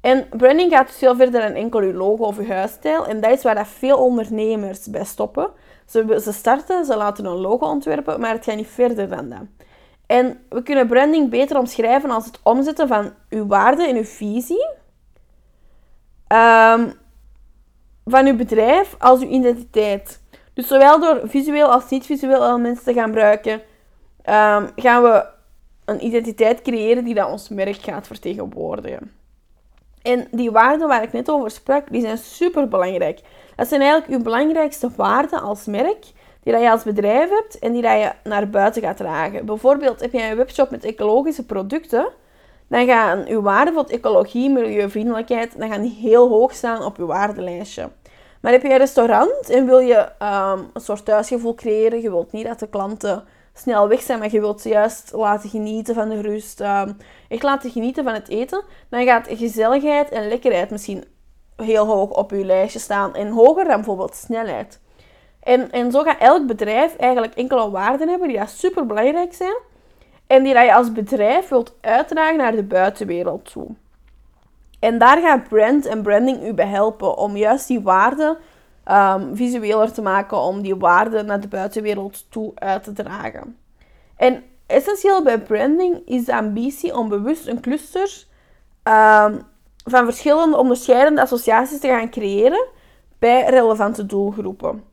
En 0.02 0.28
branding 0.30 0.72
gaat 0.72 0.88
dus 0.88 0.98
veel 0.98 1.16
verder 1.16 1.42
dan 1.42 1.52
enkel 1.52 1.80
uw 1.80 1.94
logo 1.94 2.24
of 2.24 2.38
uw 2.38 2.48
huisstijl 2.48 3.08
en 3.08 3.22
dat 3.22 3.32
is 3.32 3.44
waar 3.44 3.56
dat 3.56 3.68
veel 3.68 3.98
ondernemers 3.98 4.88
bij 4.88 5.06
stoppen. 5.06 5.50
Ze, 5.86 6.32
starten, 6.32 6.86
ze 6.86 6.96
laten 6.96 7.26
een 7.26 7.38
logo 7.38 7.66
ontwerpen, 7.66 8.20
maar 8.20 8.32
het 8.32 8.44
gaat 8.44 8.56
niet 8.56 8.68
verder 8.68 9.10
dan 9.10 9.30
dat. 9.30 9.44
En 10.06 10.40
we 10.50 10.64
kunnen 10.64 10.88
branding 10.88 11.30
beter 11.30 11.58
omschrijven 11.58 12.12
als 12.12 12.26
het 12.26 12.40
omzetten 12.44 12.88
van 12.88 13.14
uw 13.30 13.48
waarde 13.48 13.88
en 13.88 13.96
uw 13.96 14.04
visie 14.04 14.68
um, 16.28 16.94
van 18.06 18.26
uw 18.26 18.36
bedrijf 18.36 18.96
als 19.00 19.22
uw 19.22 19.30
identiteit. 19.30 20.22
Dus 20.54 20.68
zowel 20.68 21.00
door 21.00 21.22
visueel 21.24 21.72
als 21.72 21.90
niet-visueel 21.90 22.46
elementen 22.46 22.84
te 22.84 22.94
gaan 22.94 23.06
gebruiken, 23.06 23.54
um, 23.54 24.70
gaan 24.76 25.04
we 25.04 25.26
een 25.86 26.06
identiteit 26.06 26.62
creëren 26.62 27.04
die 27.04 27.14
dat 27.14 27.32
ons 27.32 27.50
merk 27.50 27.76
gaat 27.76 28.08
vertegenwoordigen. 28.08 29.19
En 30.02 30.28
die 30.32 30.52
waarden 30.52 30.88
waar 30.88 31.04
ik 31.04 31.14
net 31.14 31.30
over 31.30 31.52
sprak, 31.52 31.92
die 31.92 32.02
zijn 32.02 32.18
super 32.18 32.68
belangrijk. 32.68 33.20
Dat 33.56 33.68
zijn 33.68 33.82
eigenlijk 33.82 34.12
uw 34.12 34.24
belangrijkste 34.24 34.90
waarden 34.96 35.42
als 35.42 35.66
merk, 35.66 36.06
die 36.44 36.54
dat 36.54 36.62
je 36.62 36.72
als 36.72 36.84
bedrijf 36.84 37.30
hebt 37.30 37.60
en 37.60 37.72
die 37.72 37.82
dat 37.82 37.92
je 37.92 38.12
naar 38.24 38.50
buiten 38.50 38.82
gaat 38.82 38.98
dragen. 38.98 39.46
Bijvoorbeeld 39.46 40.00
heb 40.00 40.14
je 40.14 40.24
een 40.24 40.38
webshop 40.38 40.70
met 40.70 40.84
ecologische 40.84 41.46
producten, 41.46 42.08
dan 42.68 42.86
gaan 42.86 43.28
uw 43.28 43.42
waarden 43.42 43.74
van 43.74 43.88
ecologie, 43.88 44.50
milieuvriendelijkheid, 44.50 45.60
dan 45.60 45.70
gaan 45.70 45.82
die 45.82 45.98
heel 46.02 46.30
hoog 46.30 46.54
staan 46.54 46.84
op 46.84 46.98
uw 46.98 47.06
waardelijstje. 47.06 47.90
Maar 48.40 48.52
heb 48.52 48.62
je 48.62 48.70
een 48.70 48.78
restaurant 48.78 49.50
en 49.50 49.66
wil 49.66 49.80
je 49.80 49.98
um, 49.98 50.70
een 50.74 50.82
soort 50.82 51.06
thuisgevoel 51.06 51.56
creëren, 51.56 52.02
je 52.02 52.10
wilt 52.10 52.32
niet 52.32 52.46
dat 52.46 52.60
de 52.60 52.68
klanten 52.68 53.24
snel 53.54 53.88
weg 53.88 54.02
zijn, 54.02 54.20
maar 54.20 54.32
je 54.32 54.40
wilt 54.40 54.62
ze 54.62 54.70
juist 54.70 55.12
laten 55.12 55.50
genieten 55.50 55.96
van 55.96 56.10
de 56.10 56.22
rust, 56.22 56.60
um, 56.60 56.98
echt 57.28 57.44
laten 57.44 57.72
genieten 57.72 58.04
van 58.04 58.14
het 58.14 58.30
eten, 58.30 58.64
dan 58.90 59.04
gaat 59.04 59.28
gezelligheid 59.30 60.10
en 60.10 60.28
lekkerheid 60.28 60.70
misschien 60.70 61.04
heel 61.56 61.86
hoog 61.86 62.10
op 62.10 62.32
uw 62.32 62.44
lijstje 62.44 62.80
staan 62.80 63.16
en 63.16 63.28
hoger 63.28 63.64
dan 63.66 63.76
bijvoorbeeld 63.76 64.16
snelheid. 64.16 64.80
En, 65.40 65.72
en 65.72 65.92
zo 65.92 66.04
gaat 66.04 66.20
elk 66.20 66.48
bedrijf 66.48 66.96
eigenlijk 66.96 67.34
enkele 67.34 67.70
waarden 67.70 68.10
hebben 68.10 68.28
die 68.28 68.38
dat 68.38 68.50
super 68.50 68.86
belangrijk 68.86 69.34
zijn 69.34 69.58
en 70.28 70.44
die 70.44 70.54
dat 70.54 70.66
je 70.66 70.74
als 70.74 70.92
bedrijf 70.92 71.48
wilt 71.48 71.76
uitdragen 71.82 72.38
naar 72.38 72.56
de 72.56 72.64
buitenwereld 72.64 73.52
toe. 73.52 73.68
En 74.80 74.98
daar 74.98 75.22
gaat 75.22 75.48
brand 75.48 75.86
en 75.86 76.02
branding 76.02 76.48
u 76.48 76.54
bij 76.54 76.68
helpen 76.68 77.18
om 77.18 77.38
juist 77.38 77.68
die 77.68 77.82
waarden 77.82 78.38
um, 78.92 79.36
visueler 79.36 79.92
te 79.92 80.02
maken, 80.02 80.38
om 80.38 80.62
die 80.62 80.76
waarden 80.76 81.26
naar 81.26 81.40
de 81.40 81.48
buitenwereld 81.48 82.32
toe 82.32 82.52
uit 82.56 82.84
te 82.84 82.94
dragen. 82.94 83.58
En 84.16 84.44
essentieel 84.68 85.24
bij 85.24 85.40
branding 85.40 86.02
is 86.06 86.26
de 86.26 86.36
ambitie 86.36 86.98
om 86.98 87.10
bewust 87.10 87.48
een 87.48 87.62
cluster 87.62 88.26
um, 88.84 89.42
van 89.84 90.06
verschillende 90.06 90.58
onderscheidende 90.58 91.22
associaties 91.22 91.80
te 91.80 91.88
gaan 91.88 92.10
creëren 92.10 92.68
bij 93.20 93.46
relevante 93.46 94.06
doelgroepen. 94.06 94.84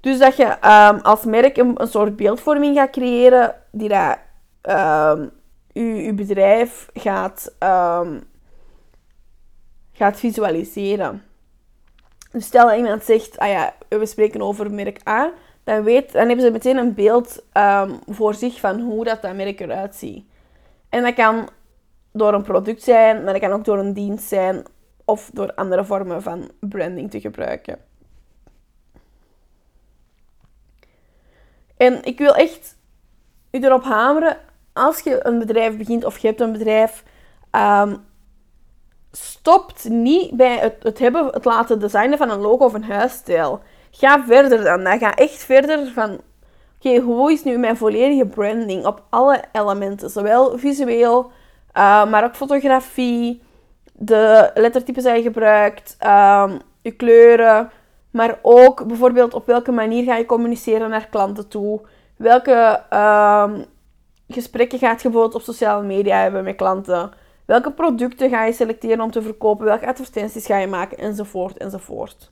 Dus 0.00 0.18
dat 0.18 0.36
je 0.36 0.44
um, 0.44 1.00
als 1.02 1.24
merk 1.24 1.56
een, 1.56 1.76
soort 1.80 2.16
beeldvorming 2.16 2.76
gaat 2.76 2.90
creëren 2.90 3.54
die 3.70 3.88
dat 3.88 4.18
um, 4.62 5.30
uw, 5.72 6.14
bedrijf 6.14 6.88
gaat, 6.92 7.54
um, 7.58 8.27
gaat 9.98 10.18
visualiseren. 10.18 11.22
Dus 12.30 12.46
stel 12.46 12.66
dat 12.66 12.76
iemand 12.76 13.04
zegt, 13.04 13.38
ah 13.38 13.48
ja, 13.48 13.74
we 13.88 14.06
spreken 14.06 14.42
over 14.42 14.70
merk 14.70 15.08
A, 15.08 15.32
dan, 15.64 15.82
weet, 15.82 16.12
dan 16.12 16.26
hebben 16.26 16.44
ze 16.44 16.50
meteen 16.50 16.76
een 16.76 16.94
beeld 16.94 17.42
um, 17.52 17.98
voor 18.06 18.34
zich 18.34 18.60
van 18.60 18.80
hoe 18.80 19.04
dat, 19.04 19.22
dat 19.22 19.34
merk 19.34 19.60
eruit 19.60 19.94
ziet. 19.94 20.24
En 20.88 21.02
dat 21.02 21.14
kan 21.14 21.48
door 22.12 22.34
een 22.34 22.42
product 22.42 22.82
zijn, 22.82 23.24
maar 23.24 23.32
dat 23.32 23.42
kan 23.42 23.52
ook 23.52 23.64
door 23.64 23.78
een 23.78 23.92
dienst 23.92 24.28
zijn 24.28 24.64
of 25.04 25.30
door 25.32 25.54
andere 25.54 25.84
vormen 25.84 26.22
van 26.22 26.50
branding 26.60 27.10
te 27.10 27.20
gebruiken. 27.20 27.78
En 31.76 32.04
ik 32.04 32.18
wil 32.18 32.34
echt 32.34 32.76
u 33.50 33.58
erop 33.58 33.84
hameren, 33.84 34.36
als 34.72 35.00
je 35.00 35.26
een 35.26 35.38
bedrijf 35.38 35.76
begint 35.76 36.04
of 36.04 36.18
je 36.18 36.26
hebt 36.26 36.40
een 36.40 36.52
bedrijf, 36.52 37.04
um, 37.52 38.06
stopt 39.24 39.88
niet 39.88 40.36
bij 40.36 40.56
het, 40.56 40.74
het, 40.82 40.98
hebben, 40.98 41.26
het 41.26 41.44
laten 41.44 41.80
designen 41.80 42.18
van 42.18 42.30
een 42.30 42.40
logo 42.40 42.64
of 42.64 42.72
een 42.72 42.84
huisstijl. 42.84 43.60
Ga 43.90 44.24
verder 44.26 44.64
dan 44.64 44.84
dat. 44.84 44.98
Ga 44.98 45.14
echt 45.14 45.44
verder 45.44 45.90
van, 45.94 46.20
oké, 46.76 46.98
hoe 46.98 47.32
is 47.32 47.44
nu 47.44 47.58
mijn 47.58 47.76
volledige 47.76 48.26
branding 48.26 48.86
op 48.86 49.02
alle 49.10 49.42
elementen? 49.52 50.10
Zowel 50.10 50.58
visueel, 50.58 51.30
uh, 51.76 52.10
maar 52.10 52.24
ook 52.24 52.36
fotografie, 52.36 53.42
de 53.92 54.50
lettertypes 54.54 55.04
die 55.04 55.12
je 55.12 55.22
gebruikt, 55.22 55.96
um, 56.06 56.60
je 56.82 56.90
kleuren, 56.90 57.70
maar 58.10 58.38
ook 58.42 58.86
bijvoorbeeld 58.86 59.34
op 59.34 59.46
welke 59.46 59.72
manier 59.72 60.04
ga 60.04 60.16
je 60.16 60.26
communiceren 60.26 60.90
naar 60.90 61.08
klanten 61.10 61.48
toe. 61.48 61.80
Welke 62.16 62.82
um, 62.90 63.64
gesprekken 64.28 64.78
gaat 64.78 65.02
je 65.02 65.08
bijvoorbeeld 65.08 65.34
op 65.34 65.54
sociale 65.54 65.86
media 65.86 66.22
hebben 66.22 66.44
met 66.44 66.56
klanten. 66.56 67.10
Welke 67.48 67.72
producten 67.72 68.30
ga 68.30 68.44
je 68.44 68.52
selecteren 68.52 69.00
om 69.00 69.10
te 69.10 69.22
verkopen? 69.22 69.64
Welke 69.64 69.86
advertenties 69.86 70.46
ga 70.46 70.56
je 70.56 70.66
maken? 70.66 70.98
Enzovoort, 70.98 71.56
enzovoort. 71.56 72.30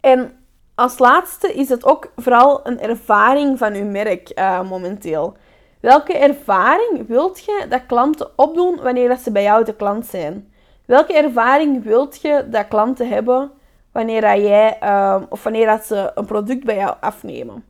En 0.00 0.32
als 0.74 0.98
laatste 0.98 1.52
is 1.52 1.68
het 1.68 1.84
ook 1.84 2.12
vooral 2.16 2.66
een 2.66 2.80
ervaring 2.80 3.58
van 3.58 3.74
je 3.74 3.84
merk 3.84 4.38
uh, 4.38 4.68
momenteel. 4.68 5.36
Welke 5.80 6.16
ervaring 6.16 7.06
wilt 7.06 7.44
je 7.44 7.66
dat 7.68 7.86
klanten 7.86 8.30
opdoen 8.36 8.80
wanneer 8.82 9.08
dat 9.08 9.20
ze 9.20 9.32
bij 9.32 9.42
jou 9.42 9.64
de 9.64 9.74
klant 9.74 10.06
zijn? 10.06 10.52
Welke 10.86 11.12
ervaring 11.16 11.84
wilt 11.84 12.20
je 12.20 12.46
dat 12.50 12.68
klanten 12.68 13.08
hebben 13.08 13.50
wanneer 13.92 14.20
dat 14.20 14.36
jij 14.36 14.78
uh, 14.82 15.22
of 15.28 15.42
wanneer 15.42 15.66
dat 15.66 15.84
ze 15.84 16.10
een 16.14 16.26
product 16.26 16.64
bij 16.64 16.76
jou 16.76 16.94
afnemen? 17.00 17.64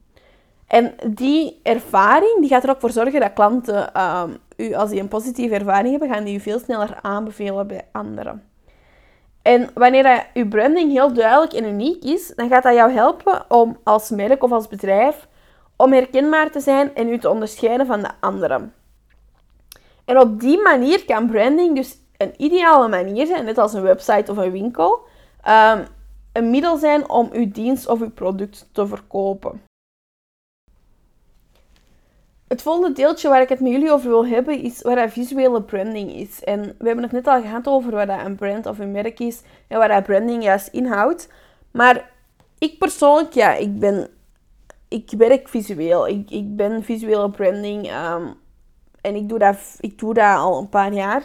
En 0.67 0.95
die 1.07 1.61
ervaring 1.63 2.41
die 2.41 2.49
gaat 2.49 2.65
er 2.65 2.71
ook 2.71 2.81
voor 2.81 2.91
zorgen 2.91 3.21
dat 3.21 3.33
klanten, 3.33 4.03
um, 4.03 4.39
u, 4.63 4.75
als 4.75 4.91
die 4.91 5.01
een 5.01 5.09
positieve 5.09 5.55
ervaring 5.55 5.91
hebben, 5.91 6.09
gaan 6.09 6.25
die 6.25 6.37
u 6.37 6.41
veel 6.41 6.59
sneller 6.59 6.99
aanbevelen 7.03 7.67
bij 7.67 7.89
anderen. 7.93 8.43
En 9.43 9.71
wanneer 9.75 10.03
dat 10.03 10.27
uw 10.35 10.49
branding 10.49 10.93
heel 10.93 11.13
duidelijk 11.13 11.53
en 11.53 11.65
uniek 11.65 12.05
is, 12.05 12.33
dan 12.37 12.49
gaat 12.49 12.63
dat 12.63 12.75
jou 12.75 12.93
helpen 12.93 13.45
om 13.49 13.79
als 13.83 14.11
merk 14.11 14.43
of 14.43 14.53
als 14.53 14.69
bedrijf 14.69 15.29
om 15.77 15.93
herkenbaar 15.93 16.51
te 16.51 16.61
zijn 16.61 16.95
en 16.95 17.09
u 17.09 17.19
te 17.19 17.31
onderscheiden 17.31 17.87
van 17.87 18.01
de 18.01 18.11
anderen. 18.21 18.75
En 20.05 20.19
op 20.19 20.41
die 20.41 20.63
manier 20.63 21.05
kan 21.05 21.27
branding 21.27 21.77
dus 21.77 21.97
een 22.17 22.35
ideale 22.37 22.89
manier 22.89 23.27
zijn, 23.27 23.45
net 23.45 23.59
als 23.59 23.73
een 23.73 23.83
website 23.83 24.31
of 24.31 24.37
een 24.37 24.51
winkel, 24.51 25.01
um, 25.49 25.87
een 26.33 26.51
middel 26.51 26.77
zijn 26.77 27.09
om 27.09 27.29
uw 27.33 27.51
dienst 27.51 27.89
of 27.89 28.01
uw 28.01 28.11
product 28.11 28.69
te 28.73 28.87
verkopen. 28.87 29.61
Het 32.53 32.63
volgende 32.63 32.93
deeltje 32.93 33.29
waar 33.29 33.41
ik 33.41 33.49
het 33.49 33.61
met 33.61 33.73
jullie 33.73 33.93
over 33.93 34.09
wil 34.09 34.27
hebben 34.27 34.59
is 34.59 34.83
wat 34.83 35.13
visuele 35.13 35.63
branding 35.63 36.13
is. 36.13 36.45
En 36.45 36.61
we 36.61 36.87
hebben 36.87 37.03
het 37.03 37.13
net 37.13 37.27
al 37.27 37.41
gehad 37.41 37.67
over 37.67 37.91
wat 37.91 38.07
dat 38.07 38.25
een 38.25 38.37
brand 38.37 38.67
of 38.67 38.79
een 38.79 38.91
merk 38.91 39.21
is 39.21 39.43
en 39.69 39.79
wat 39.79 39.89
dat 39.89 40.03
branding 40.03 40.43
juist 40.43 40.67
inhoudt. 40.67 41.29
Maar 41.71 42.11
ik 42.59 42.79
persoonlijk, 42.79 43.33
ja, 43.33 43.55
ik 43.55 43.79
ben... 43.79 44.09
Ik 44.89 45.11
werk 45.17 45.49
visueel. 45.49 46.09
Ik, 46.09 46.31
ik 46.31 46.57
ben 46.57 46.85
visuele 46.85 47.31
branding. 47.31 47.89
Ehm, 47.89 48.27
en 49.01 49.15
ik 49.15 49.29
doe, 49.29 49.39
dat, 49.39 49.77
ik 49.81 49.99
doe 49.99 50.15
dat 50.15 50.37
al 50.37 50.59
een 50.59 50.69
paar 50.69 50.93
jaar. 50.93 51.23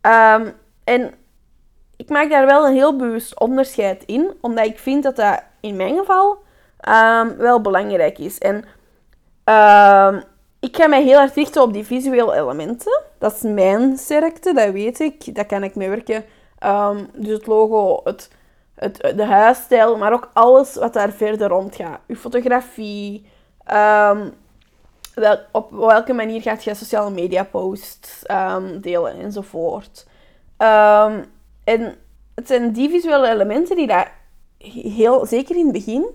Ehm, 0.00 0.50
en 0.84 1.14
ik 1.96 2.08
maak 2.08 2.30
daar 2.30 2.46
wel 2.46 2.66
een 2.66 2.74
heel 2.74 2.96
bewust 2.96 3.40
onderscheid 3.40 4.04
in. 4.04 4.34
Omdat 4.40 4.66
ik 4.66 4.78
vind 4.78 5.02
dat 5.02 5.16
dat 5.16 5.42
in 5.60 5.76
mijn 5.76 5.96
geval 5.96 6.38
um, 6.88 7.36
wel 7.36 7.60
belangrijk 7.60 8.18
is. 8.18 8.38
En 8.38 8.64
ik 10.62 10.76
ga 10.76 10.86
mij 10.86 11.02
heel 11.02 11.20
erg 11.20 11.34
richten 11.34 11.62
op 11.62 11.72
die 11.72 11.84
visuele 11.84 12.34
elementen. 12.34 13.02
Dat 13.18 13.34
is 13.34 13.40
mijn 13.42 13.98
sterkte, 13.98 14.54
dat 14.54 14.70
weet 14.70 15.00
ik. 15.00 15.34
Daar 15.34 15.46
kan 15.46 15.62
ik 15.62 15.74
mee 15.74 15.88
werken. 15.88 16.24
Um, 16.66 17.08
dus 17.14 17.32
het 17.32 17.46
logo, 17.46 18.00
het, 18.04 18.30
het, 18.74 19.12
de 19.16 19.24
huisstijl, 19.24 19.96
maar 19.96 20.12
ook 20.12 20.30
alles 20.32 20.74
wat 20.74 20.92
daar 20.92 21.10
verder 21.10 21.48
rond 21.48 21.76
gaat. 21.76 22.00
Uw 22.06 22.16
fotografie, 22.16 23.26
um, 23.72 24.32
wel, 25.14 25.38
op 25.52 25.70
welke 25.70 26.12
manier 26.12 26.42
gaat 26.42 26.64
je 26.64 26.74
sociale 26.74 27.10
media 27.10 27.44
posts 27.44 28.24
um, 28.30 28.80
delen 28.80 29.20
enzovoort. 29.20 30.06
en 31.64 31.96
het 32.34 32.46
zijn 32.46 32.72
die 32.72 32.90
visuele 32.90 33.28
elementen 33.28 33.76
die 33.76 33.86
daar 33.86 34.12
heel, 34.96 35.26
zeker 35.26 35.56
in 35.56 35.64
het 35.64 35.72
begin, 35.72 36.06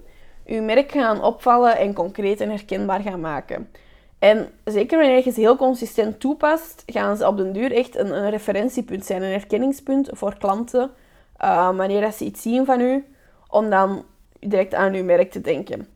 uw 0.46 0.62
merk 0.62 0.92
gaan 0.92 1.24
opvallen 1.24 1.78
en 1.78 1.94
concreet 1.94 2.42
en 2.42 2.50
herkenbaar 2.50 3.02
gaan 3.02 3.20
maken. 3.20 3.70
En 4.20 4.50
zeker 4.66 4.98
wanneer 4.98 5.26
je 5.26 5.32
ze 5.32 5.40
heel 5.40 5.56
consistent 5.56 6.20
toepast, 6.20 6.84
gaan 6.86 7.18
ze 7.18 7.28
op 7.28 7.38
den 7.38 7.54
duur 7.54 7.72
echt 7.72 7.96
een, 7.96 8.18
een 8.18 8.30
referentiepunt 8.30 9.06
zijn, 9.06 9.24
een 9.24 9.32
herkenningspunt 9.32 10.10
voor 10.12 10.38
klanten. 10.38 10.92
Uh, 11.44 11.76
wanneer 11.76 12.12
ze 12.12 12.26
iets 12.26 12.42
zien 12.42 12.66
van 12.66 12.82
u, 12.82 13.06
om 13.48 13.70
dan 13.70 14.06
direct 14.40 14.74
aan 14.74 14.94
uw 14.94 15.04
merk 15.04 15.32
te 15.32 15.42
denken. 15.42 15.88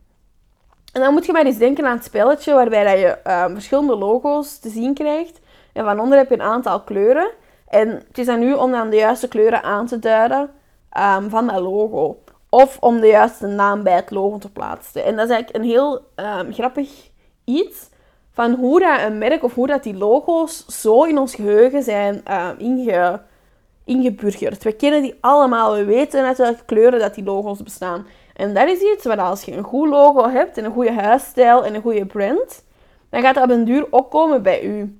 En 0.92 1.00
dan 1.00 1.12
moet 1.12 1.26
je 1.26 1.32
maar 1.32 1.46
eens 1.46 1.58
denken 1.58 1.86
aan 1.86 1.96
het 1.96 2.04
spelletje 2.04 2.54
waarbij 2.54 2.84
dat 2.84 2.98
je 2.98 3.18
uh, 3.26 3.44
verschillende 3.52 3.96
logo's 3.96 4.58
te 4.58 4.68
zien 4.68 4.94
krijgt. 4.94 5.40
En 5.72 5.84
van 5.84 6.00
onder 6.00 6.18
heb 6.18 6.28
je 6.28 6.34
een 6.34 6.42
aantal 6.42 6.80
kleuren. 6.80 7.30
En 7.68 7.88
het 7.88 8.18
is 8.18 8.28
aan 8.28 8.42
u 8.42 8.52
om 8.52 8.70
dan 8.70 8.90
de 8.90 8.96
juiste 8.96 9.28
kleuren 9.28 9.62
aan 9.62 9.86
te 9.86 9.98
duiden 9.98 10.50
um, 10.98 11.30
van 11.30 11.46
dat 11.46 11.60
logo. 11.60 12.22
Of 12.48 12.78
om 12.80 13.00
de 13.00 13.06
juiste 13.06 13.46
naam 13.46 13.82
bij 13.82 13.94
het 13.94 14.10
logo 14.10 14.38
te 14.38 14.50
plaatsen. 14.50 15.04
En 15.04 15.16
dat 15.16 15.28
is 15.28 15.34
eigenlijk 15.34 15.64
een 15.64 15.70
heel 15.70 16.04
um, 16.16 16.52
grappig 16.52 17.10
iets 17.44 17.90
van 18.32 18.54
hoe 18.54 18.80
dat 18.80 19.00
een 19.00 19.18
merk 19.18 19.44
of 19.44 19.54
hoe 19.54 19.66
dat 19.66 19.82
die 19.82 19.94
logo's 19.94 20.66
zo 20.66 21.02
in 21.02 21.18
ons 21.18 21.34
geheugen 21.34 21.82
zijn 21.82 22.22
uh, 22.30 22.48
inge, 22.58 23.20
ingeburgerd. 23.84 24.62
We 24.62 24.72
kennen 24.72 25.02
die 25.02 25.14
allemaal, 25.20 25.74
we 25.74 25.84
weten 25.84 26.24
uit 26.24 26.38
welke 26.38 26.64
kleuren 26.64 26.98
dat 27.00 27.14
die 27.14 27.24
logo's 27.24 27.62
bestaan. 27.62 28.06
En 28.36 28.54
dat 28.54 28.68
is 28.68 28.80
iets 28.80 29.04
wat 29.04 29.18
als 29.18 29.42
je 29.42 29.52
een 29.52 29.62
goed 29.62 29.88
logo 29.88 30.28
hebt 30.28 30.58
en 30.58 30.64
een 30.64 30.72
goede 30.72 30.92
huisstijl 30.92 31.64
en 31.64 31.74
een 31.74 31.82
goede 31.82 32.06
brand, 32.06 32.64
dan 33.10 33.22
gaat 33.22 33.34
dat 33.34 33.44
op 33.44 33.50
een 33.50 33.64
duur 33.64 33.86
ook 33.90 34.10
komen 34.10 34.42
bij 34.42 34.62
u. 34.62 34.96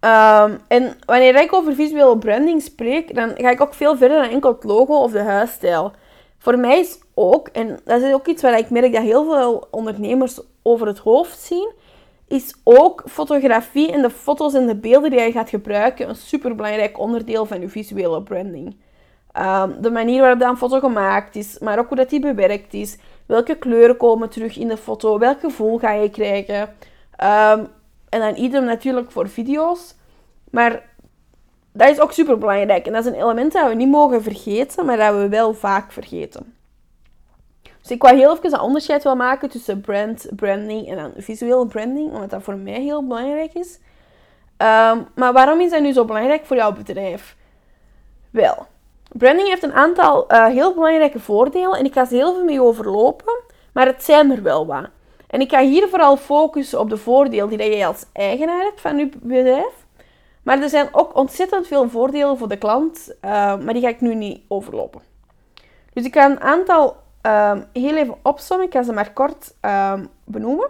Um, 0.00 0.58
en 0.68 0.96
wanneer 1.06 1.40
ik 1.40 1.52
over 1.52 1.74
visuele 1.74 2.18
branding 2.18 2.62
spreek, 2.62 3.14
dan 3.14 3.32
ga 3.36 3.50
ik 3.50 3.60
ook 3.60 3.74
veel 3.74 3.96
verder 3.96 4.22
dan 4.22 4.30
enkel 4.30 4.52
het 4.52 4.64
logo 4.64 4.94
of 4.94 5.12
de 5.12 5.22
huisstijl. 5.22 5.92
Voor 6.38 6.58
mij 6.58 6.78
is 6.78 6.98
ook, 7.14 7.48
en 7.48 7.78
dat 7.84 8.02
is 8.02 8.12
ook 8.12 8.26
iets 8.26 8.42
waar 8.42 8.58
ik 8.58 8.70
merk 8.70 8.92
dat 8.92 9.02
heel 9.02 9.24
veel 9.24 9.68
ondernemers 9.70 10.40
over 10.62 10.86
het 10.86 10.98
hoofd 10.98 11.38
zien, 11.38 11.72
is 12.28 12.54
ook 12.64 13.04
fotografie 13.06 13.92
en 13.92 14.02
de 14.02 14.10
foto's 14.10 14.54
en 14.54 14.66
de 14.66 14.76
beelden 14.76 15.10
die 15.10 15.20
je 15.20 15.32
gaat 15.32 15.48
gebruiken 15.48 16.08
een 16.08 16.16
superbelangrijk 16.16 16.98
onderdeel 16.98 17.46
van 17.46 17.60
je 17.60 17.68
visuele 17.68 18.22
branding. 18.22 18.76
Um, 19.38 19.76
de 19.80 19.90
manier 19.90 20.20
waarop 20.20 20.40
een 20.40 20.56
foto 20.56 20.78
gemaakt 20.78 21.36
is, 21.36 21.58
maar 21.58 21.78
ook 21.78 21.88
hoe 21.88 21.96
dat 21.96 22.10
die 22.10 22.20
bewerkt 22.20 22.74
is. 22.74 22.98
Welke 23.26 23.54
kleuren 23.54 23.96
komen 23.96 24.28
terug 24.28 24.56
in 24.56 24.68
de 24.68 24.76
foto? 24.76 25.18
Welk 25.18 25.40
gevoel 25.40 25.78
ga 25.78 25.92
je 25.92 26.10
krijgen? 26.10 26.60
Um, 26.60 27.68
en 28.08 28.20
dan 28.20 28.36
idem 28.36 28.64
natuurlijk 28.64 29.10
voor 29.10 29.28
video's. 29.28 29.94
Maar 30.50 30.82
dat 31.72 31.88
is 31.88 32.00
ook 32.00 32.12
super 32.12 32.38
belangrijk. 32.38 32.86
En 32.86 32.92
dat 32.92 33.04
is 33.04 33.12
een 33.12 33.22
element 33.22 33.52
dat 33.52 33.68
we 33.68 33.74
niet 33.74 33.88
mogen 33.88 34.22
vergeten, 34.22 34.86
maar 34.86 34.96
dat 34.96 35.14
we 35.14 35.28
wel 35.28 35.54
vaak 35.54 35.92
vergeten. 35.92 36.54
Dus 37.90 37.98
ik 37.98 38.04
wou 38.04 38.16
heel 38.16 38.36
even 38.36 38.52
een 38.52 38.60
onderscheid 38.60 39.02
wil 39.02 39.16
maken 39.16 39.48
tussen 39.48 39.80
brand, 39.80 40.26
branding 40.36 40.88
en 40.88 40.96
dan 40.96 41.12
visuele 41.16 41.66
branding, 41.66 42.12
omdat 42.12 42.30
dat 42.30 42.42
voor 42.42 42.56
mij 42.56 42.80
heel 42.80 43.06
belangrijk 43.06 43.54
is. 43.54 43.78
Ehm, 44.56 44.98
maar 45.14 45.32
waarom 45.32 45.60
is 45.60 45.70
dat 45.70 45.80
nu 45.80 45.92
zo 45.92 46.04
belangrijk 46.04 46.46
voor 46.46 46.56
jouw 46.56 46.72
bedrijf? 46.72 47.36
Wel, 48.30 48.66
branding 49.12 49.48
heeft 49.48 49.62
een 49.62 49.72
aantal 49.72 50.32
uh, 50.32 50.46
heel 50.46 50.74
belangrijke 50.74 51.20
voordelen 51.20 51.78
en 51.78 51.84
ik 51.84 51.92
ga 51.92 52.04
ze 52.04 52.14
heel 52.14 52.34
veel 52.34 52.44
mee 52.44 52.62
overlopen, 52.62 53.42
maar 53.72 53.86
het 53.86 54.04
zijn 54.04 54.30
er 54.30 54.42
wel 54.42 54.66
wat. 54.66 54.88
En 55.26 55.40
ik 55.40 55.50
ga 55.50 55.60
hier 55.60 55.88
vooral 55.88 56.16
focussen 56.16 56.80
op 56.80 56.90
de 56.90 56.96
voordelen 56.96 57.48
die 57.48 57.58
jij 57.58 57.86
als 57.86 58.04
eigenaar 58.12 58.62
hebt 58.62 58.80
van 58.80 58.98
je 58.98 59.08
bedrijf. 59.22 59.86
Maar 60.42 60.62
er 60.62 60.68
zijn 60.68 60.88
ook 60.92 61.16
ontzettend 61.16 61.66
veel 61.66 61.88
voordelen 61.88 62.38
voor 62.38 62.48
de 62.48 62.58
klant, 62.58 63.14
uh, 63.24 63.30
maar 63.58 63.72
die 63.72 63.82
ga 63.82 63.88
ik 63.88 64.00
nu 64.00 64.14
niet 64.14 64.40
overlopen. 64.48 65.00
Dus 65.92 66.04
ik 66.04 66.14
ga 66.14 66.30
een 66.30 66.40
aantal 66.40 66.96
um, 67.22 67.64
heel 67.72 67.96
even 67.96 68.16
opzommen. 68.22 68.66
Ik 68.66 68.72
ga 68.72 68.82
ze 68.82 68.92
maar 68.92 69.12
kort 69.12 69.54
um, 69.62 70.08
benoemen. 70.24 70.68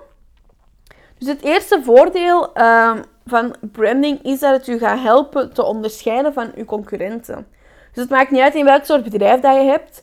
Dus 1.18 1.28
het 1.28 1.42
eerste 1.42 1.82
voordeel 1.82 2.58
um, 2.58 3.02
van 3.26 3.54
branding 3.72 4.22
is 4.22 4.40
dat 4.40 4.52
het 4.52 4.66
u 4.66 4.78
gaat 4.78 5.00
helpen 5.00 5.52
te 5.52 5.64
onderscheiden 5.64 6.32
van 6.32 6.52
uw 6.54 6.64
concurrenten. 6.64 7.46
Dus 7.92 8.02
het 8.02 8.10
maakt 8.10 8.30
niet 8.30 8.40
uit 8.40 8.54
in 8.54 8.64
welk 8.64 8.84
soort 8.84 9.02
bedrijf 9.02 9.40
dat 9.40 9.54
je 9.54 9.62
hebt, 9.62 10.02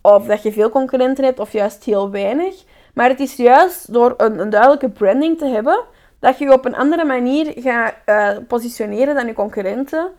of 0.00 0.26
dat 0.26 0.42
je 0.42 0.52
veel 0.52 0.70
concurrenten 0.70 1.24
hebt 1.24 1.38
of 1.38 1.52
juist 1.52 1.84
heel 1.84 2.10
weinig. 2.10 2.64
Maar 2.94 3.08
het 3.08 3.20
is 3.20 3.36
juist 3.36 3.92
door 3.92 4.14
een, 4.16 4.38
een 4.38 4.50
duidelijke 4.50 4.90
branding 4.90 5.38
te 5.38 5.46
hebben 5.46 5.80
dat 6.18 6.38
je 6.38 6.44
je 6.44 6.52
op 6.52 6.64
een 6.64 6.76
andere 6.76 7.04
manier 7.04 7.52
gaat 7.56 7.94
uh, 8.06 8.28
positioneren 8.48 9.14
dan 9.14 9.26
je 9.26 9.32
concurrenten. 9.32 10.10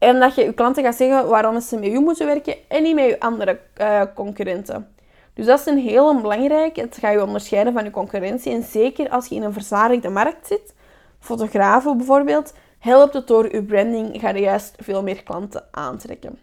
En 0.00 0.20
dat 0.20 0.34
je 0.34 0.44
je 0.44 0.52
klanten 0.52 0.84
gaat 0.84 0.94
zeggen 0.94 1.28
waarom 1.28 1.60
ze 1.60 1.78
met 1.78 1.88
u 1.88 2.00
moeten 2.00 2.26
werken 2.26 2.56
en 2.68 2.82
niet 2.82 2.94
met 2.94 3.04
je 3.04 3.20
andere 3.20 3.60
uh, 3.80 4.02
concurrenten. 4.14 4.94
Dus 5.34 5.46
dat 5.46 5.60
is 5.60 5.66
een 5.66 5.78
heel 5.78 6.20
belangrijk. 6.20 6.76
Het 6.76 6.96
gaat 7.00 7.12
je 7.12 7.22
onderscheiden 7.22 7.72
van 7.72 7.84
je 7.84 7.90
concurrentie. 7.90 8.52
En 8.52 8.62
zeker 8.62 9.10
als 9.10 9.26
je 9.26 9.34
in 9.34 9.42
een 9.42 9.52
verzadigde 9.52 10.08
markt 10.08 10.46
zit, 10.46 10.74
fotografen 11.18 11.96
bijvoorbeeld, 11.96 12.54
helpt 12.78 13.14
het 13.14 13.26
door 13.26 13.52
je 13.52 13.62
branding, 13.62 14.20
ga 14.20 14.28
je 14.28 14.40
juist 14.40 14.74
veel 14.78 15.02
meer 15.02 15.22
klanten 15.22 15.64
aantrekken. 15.70 16.38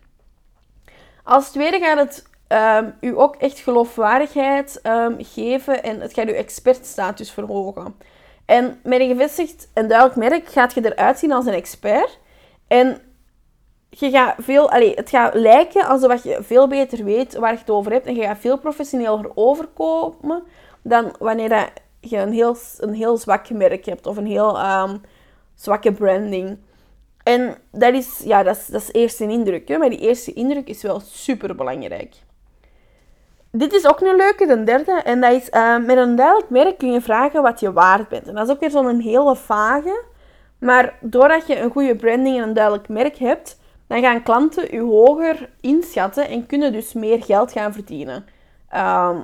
Als 1.23 1.49
tweede 1.49 1.79
gaat 1.79 1.97
het 1.97 2.25
um, 2.83 2.93
u 3.01 3.17
ook 3.17 3.35
echt 3.35 3.59
geloofwaardigheid 3.59 4.79
um, 4.83 5.15
geven 5.19 5.83
en 5.83 6.01
het 6.01 6.13
gaat 6.13 6.27
uw 6.27 6.33
expertstatus 6.33 7.31
verhogen. 7.31 7.95
En 8.45 8.79
met 8.83 8.99
een 8.99 9.07
gevestigd 9.07 9.69
en 9.73 9.87
duidelijk 9.87 10.17
merk 10.17 10.47
gaat 10.47 10.73
je 10.73 10.85
eruit 10.85 11.19
zien 11.19 11.31
als 11.31 11.45
een 11.45 11.53
expert. 11.53 12.19
En 12.67 13.01
je 13.99 14.09
gaat 14.09 14.35
veel, 14.37 14.71
allez, 14.71 14.95
het 14.95 15.09
gaat 15.09 15.33
lijken 15.33 15.85
alsof 15.85 16.23
je 16.23 16.37
veel 16.41 16.67
beter 16.67 17.03
weet 17.03 17.35
waar 17.35 17.51
je 17.51 17.57
het 17.57 17.69
over 17.69 17.91
hebt. 17.91 18.05
En 18.05 18.15
je 18.15 18.21
gaat 18.21 18.37
veel 18.39 18.59
professioneler 18.59 19.31
overkomen 19.35 20.43
dan 20.81 21.15
wanneer 21.19 21.71
je 21.99 22.17
een 22.17 22.33
heel, 22.33 22.55
een 22.77 22.93
heel 22.93 23.17
zwak 23.17 23.49
merk 23.49 23.85
hebt 23.85 24.05
of 24.05 24.17
een 24.17 24.25
heel 24.25 24.59
um, 24.59 25.01
zwakke 25.55 25.91
branding. 25.91 26.57
En 27.23 27.57
dat 27.71 27.93
is, 27.93 28.21
ja, 28.23 28.43
dat 28.43 28.55
is, 28.55 28.65
dat 28.65 28.81
is 28.81 28.91
eerste 28.91 29.27
indruk. 29.27 29.67
Hè? 29.67 29.77
Maar 29.77 29.89
die 29.89 29.99
eerste 29.99 30.33
indruk 30.33 30.67
is 30.67 30.81
wel 30.81 30.99
super 30.99 31.55
belangrijk. 31.55 32.15
Dit 33.51 33.73
is 33.73 33.87
ook 33.87 34.01
een 34.01 34.15
leuke, 34.15 34.45
de 34.45 34.63
derde. 34.63 34.91
En 34.91 35.21
dat 35.21 35.31
is, 35.31 35.49
uh, 35.49 35.77
met 35.77 35.97
een 35.97 36.15
duidelijk 36.15 36.49
merk 36.49 36.77
kun 36.77 36.91
je 36.91 37.01
vragen 37.01 37.41
wat 37.41 37.59
je 37.59 37.73
waard 37.73 38.09
bent. 38.09 38.27
En 38.27 38.35
dat 38.35 38.47
is 38.47 38.53
ook 38.53 38.59
weer 38.59 38.69
zo'n 38.69 38.99
hele 38.99 39.35
vage. 39.35 40.03
Maar 40.59 40.97
doordat 41.01 41.47
je 41.47 41.59
een 41.59 41.71
goede 41.71 41.95
branding 41.95 42.37
en 42.37 42.43
een 42.43 42.53
duidelijk 42.53 42.87
merk 42.89 43.17
hebt, 43.17 43.59
dan 43.87 44.01
gaan 44.01 44.23
klanten 44.23 44.71
je 44.71 44.81
hoger 44.81 45.49
inschatten 45.61 46.27
en 46.27 46.45
kunnen 46.45 46.71
dus 46.71 46.93
meer 46.93 47.23
geld 47.23 47.51
gaan 47.51 47.73
verdienen. 47.73 48.25
Um, 48.75 49.23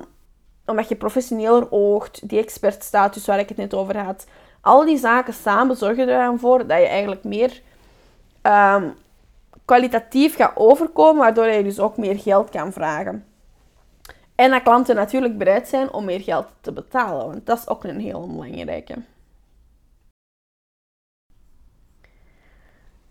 omdat 0.66 0.88
je 0.88 0.96
professioneler 0.96 1.66
oogt, 1.70 2.28
die 2.28 2.38
expertstatus 2.38 3.26
waar 3.26 3.38
ik 3.38 3.48
het 3.48 3.58
net 3.58 3.74
over 3.74 3.98
had. 3.98 4.26
Al 4.60 4.84
die 4.84 4.98
zaken 4.98 5.34
samen 5.34 5.76
zorgen 5.76 6.08
ervoor 6.08 6.66
dat 6.66 6.78
je 6.78 6.86
eigenlijk 6.86 7.24
meer 7.24 7.60
um, 8.42 8.94
kwalitatief 9.64 10.36
gaat 10.36 10.56
overkomen, 10.56 11.22
waardoor 11.22 11.46
je 11.46 11.62
dus 11.62 11.80
ook 11.80 11.96
meer 11.96 12.18
geld 12.18 12.50
kan 12.50 12.72
vragen. 12.72 13.24
En 14.34 14.50
dat 14.50 14.62
klanten 14.62 14.94
natuurlijk 14.94 15.38
bereid 15.38 15.68
zijn 15.68 15.92
om 15.92 16.04
meer 16.04 16.20
geld 16.20 16.46
te 16.60 16.72
betalen, 16.72 17.26
want 17.26 17.46
dat 17.46 17.58
is 17.58 17.68
ook 17.68 17.84
een 17.84 18.00
heel 18.00 18.26
belangrijke. 18.26 18.94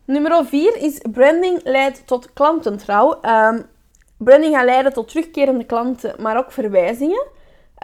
Nummer 0.06 0.46
4 0.46 0.78
is 0.82 1.02
branding 1.12 1.60
leidt 1.64 2.08
tot 2.08 2.34
klantentrouw. 2.34 3.20
Um, 3.22 3.66
branding 4.18 4.56
gaat 4.56 4.66
leiden 4.66 4.94
tot 4.94 5.08
terugkerende 5.08 5.64
klanten, 5.64 6.16
maar 6.22 6.38
ook 6.38 6.52
verwijzingen. 6.52 7.26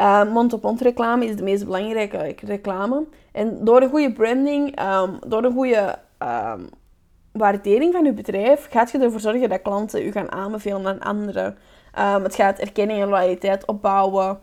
Um, 0.01 0.27
mond-op-mond 0.27 0.81
reclame 0.81 1.25
is 1.25 1.35
de 1.35 1.43
meest 1.43 1.65
belangrijke 1.65 2.35
reclame. 2.45 3.05
En 3.31 3.65
door 3.65 3.81
een 3.81 3.89
goede 3.89 4.13
branding, 4.13 4.81
um, 4.81 5.19
door 5.27 5.43
een 5.43 5.53
goede 5.53 5.99
waardering 7.31 7.93
van 7.93 8.05
je 8.05 8.13
bedrijf, 8.13 8.67
gaat 8.69 8.91
je 8.91 8.99
ervoor 8.99 9.19
zorgen 9.19 9.49
dat 9.49 9.61
klanten 9.61 10.05
u 10.05 10.11
gaan 10.11 10.31
aanbevelen 10.31 10.87
aan 10.87 10.99
anderen. 10.99 11.57
het 12.23 12.35
gaat 12.35 12.59
erkenning 12.59 13.01
en 13.01 13.09
loyaliteit 13.09 13.65
opbouwen. 13.65 14.39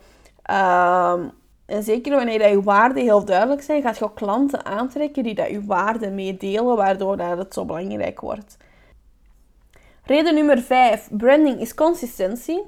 En 1.66 1.82
zeker 1.82 2.16
wanneer 2.16 2.50
je 2.50 2.62
waarden 2.62 3.02
heel 3.02 3.24
duidelijk 3.24 3.62
zijn, 3.62 3.82
gaat 3.82 3.98
je 3.98 4.04
ook 4.04 4.16
klanten 4.16 4.64
aantrekken 4.64 5.22
die 5.22 5.34
dat 5.34 5.50
je 5.50 5.64
waarden 5.64 6.14
meedelen, 6.14 6.76
waardoor 6.76 7.16
dat 7.16 7.38
het 7.38 7.54
zo 7.54 7.64
belangrijk 7.64 8.20
wordt. 8.20 8.56
Reden 10.04 10.34
nummer 10.34 10.58
5, 10.58 11.08
branding 11.10 11.60
is 11.60 11.74
consistentie. 11.74 12.62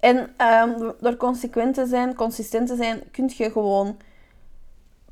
En 0.00 0.16
um, 0.16 0.92
door 1.00 1.16
consequent 1.16 1.74
te 1.74 1.86
zijn, 1.86 2.14
consistent 2.14 2.68
te 2.68 2.76
zijn, 2.76 3.02
kun 3.10 3.30
je 3.36 3.50
gewoon 3.50 3.96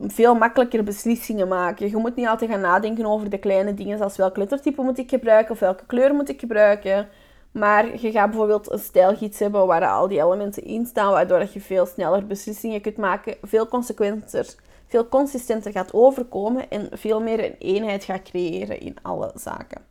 veel 0.00 0.34
makkelijker 0.34 0.84
beslissingen 0.84 1.48
maken. 1.48 1.90
Je 1.90 1.96
moet 1.96 2.16
niet 2.16 2.26
altijd 2.26 2.50
gaan 2.50 2.60
nadenken 2.60 3.06
over 3.06 3.30
de 3.30 3.38
kleine 3.38 3.74
dingen, 3.74 3.98
zoals 3.98 4.16
welk 4.16 4.36
lettertype 4.36 4.82
moet 4.82 4.98
ik 4.98 5.10
gebruiken 5.10 5.52
of 5.52 5.60
welke 5.60 5.86
kleur 5.86 6.14
moet 6.14 6.28
ik 6.28 6.40
gebruiken. 6.40 7.08
Maar 7.52 8.00
je 8.00 8.10
gaat 8.10 8.28
bijvoorbeeld 8.30 8.72
een 8.72 8.78
stijlgids 8.78 9.38
hebben 9.38 9.66
waar 9.66 9.88
al 9.88 10.08
die 10.08 10.20
elementen 10.20 10.64
in 10.64 10.86
staan, 10.86 11.12
waardoor 11.12 11.46
je 11.52 11.60
veel 11.60 11.86
sneller 11.86 12.26
beslissingen 12.26 12.80
kunt 12.80 12.96
maken, 12.96 13.36
veel 13.42 13.68
consequenter, 13.68 14.54
veel 14.86 15.08
consistenter 15.08 15.72
gaat 15.72 15.92
overkomen 15.92 16.70
en 16.70 16.88
veel 16.92 17.20
meer 17.20 17.44
een 17.44 17.56
eenheid 17.58 18.04
gaat 18.04 18.22
creëren 18.22 18.80
in 18.80 18.96
alle 19.02 19.30
zaken. 19.34 19.90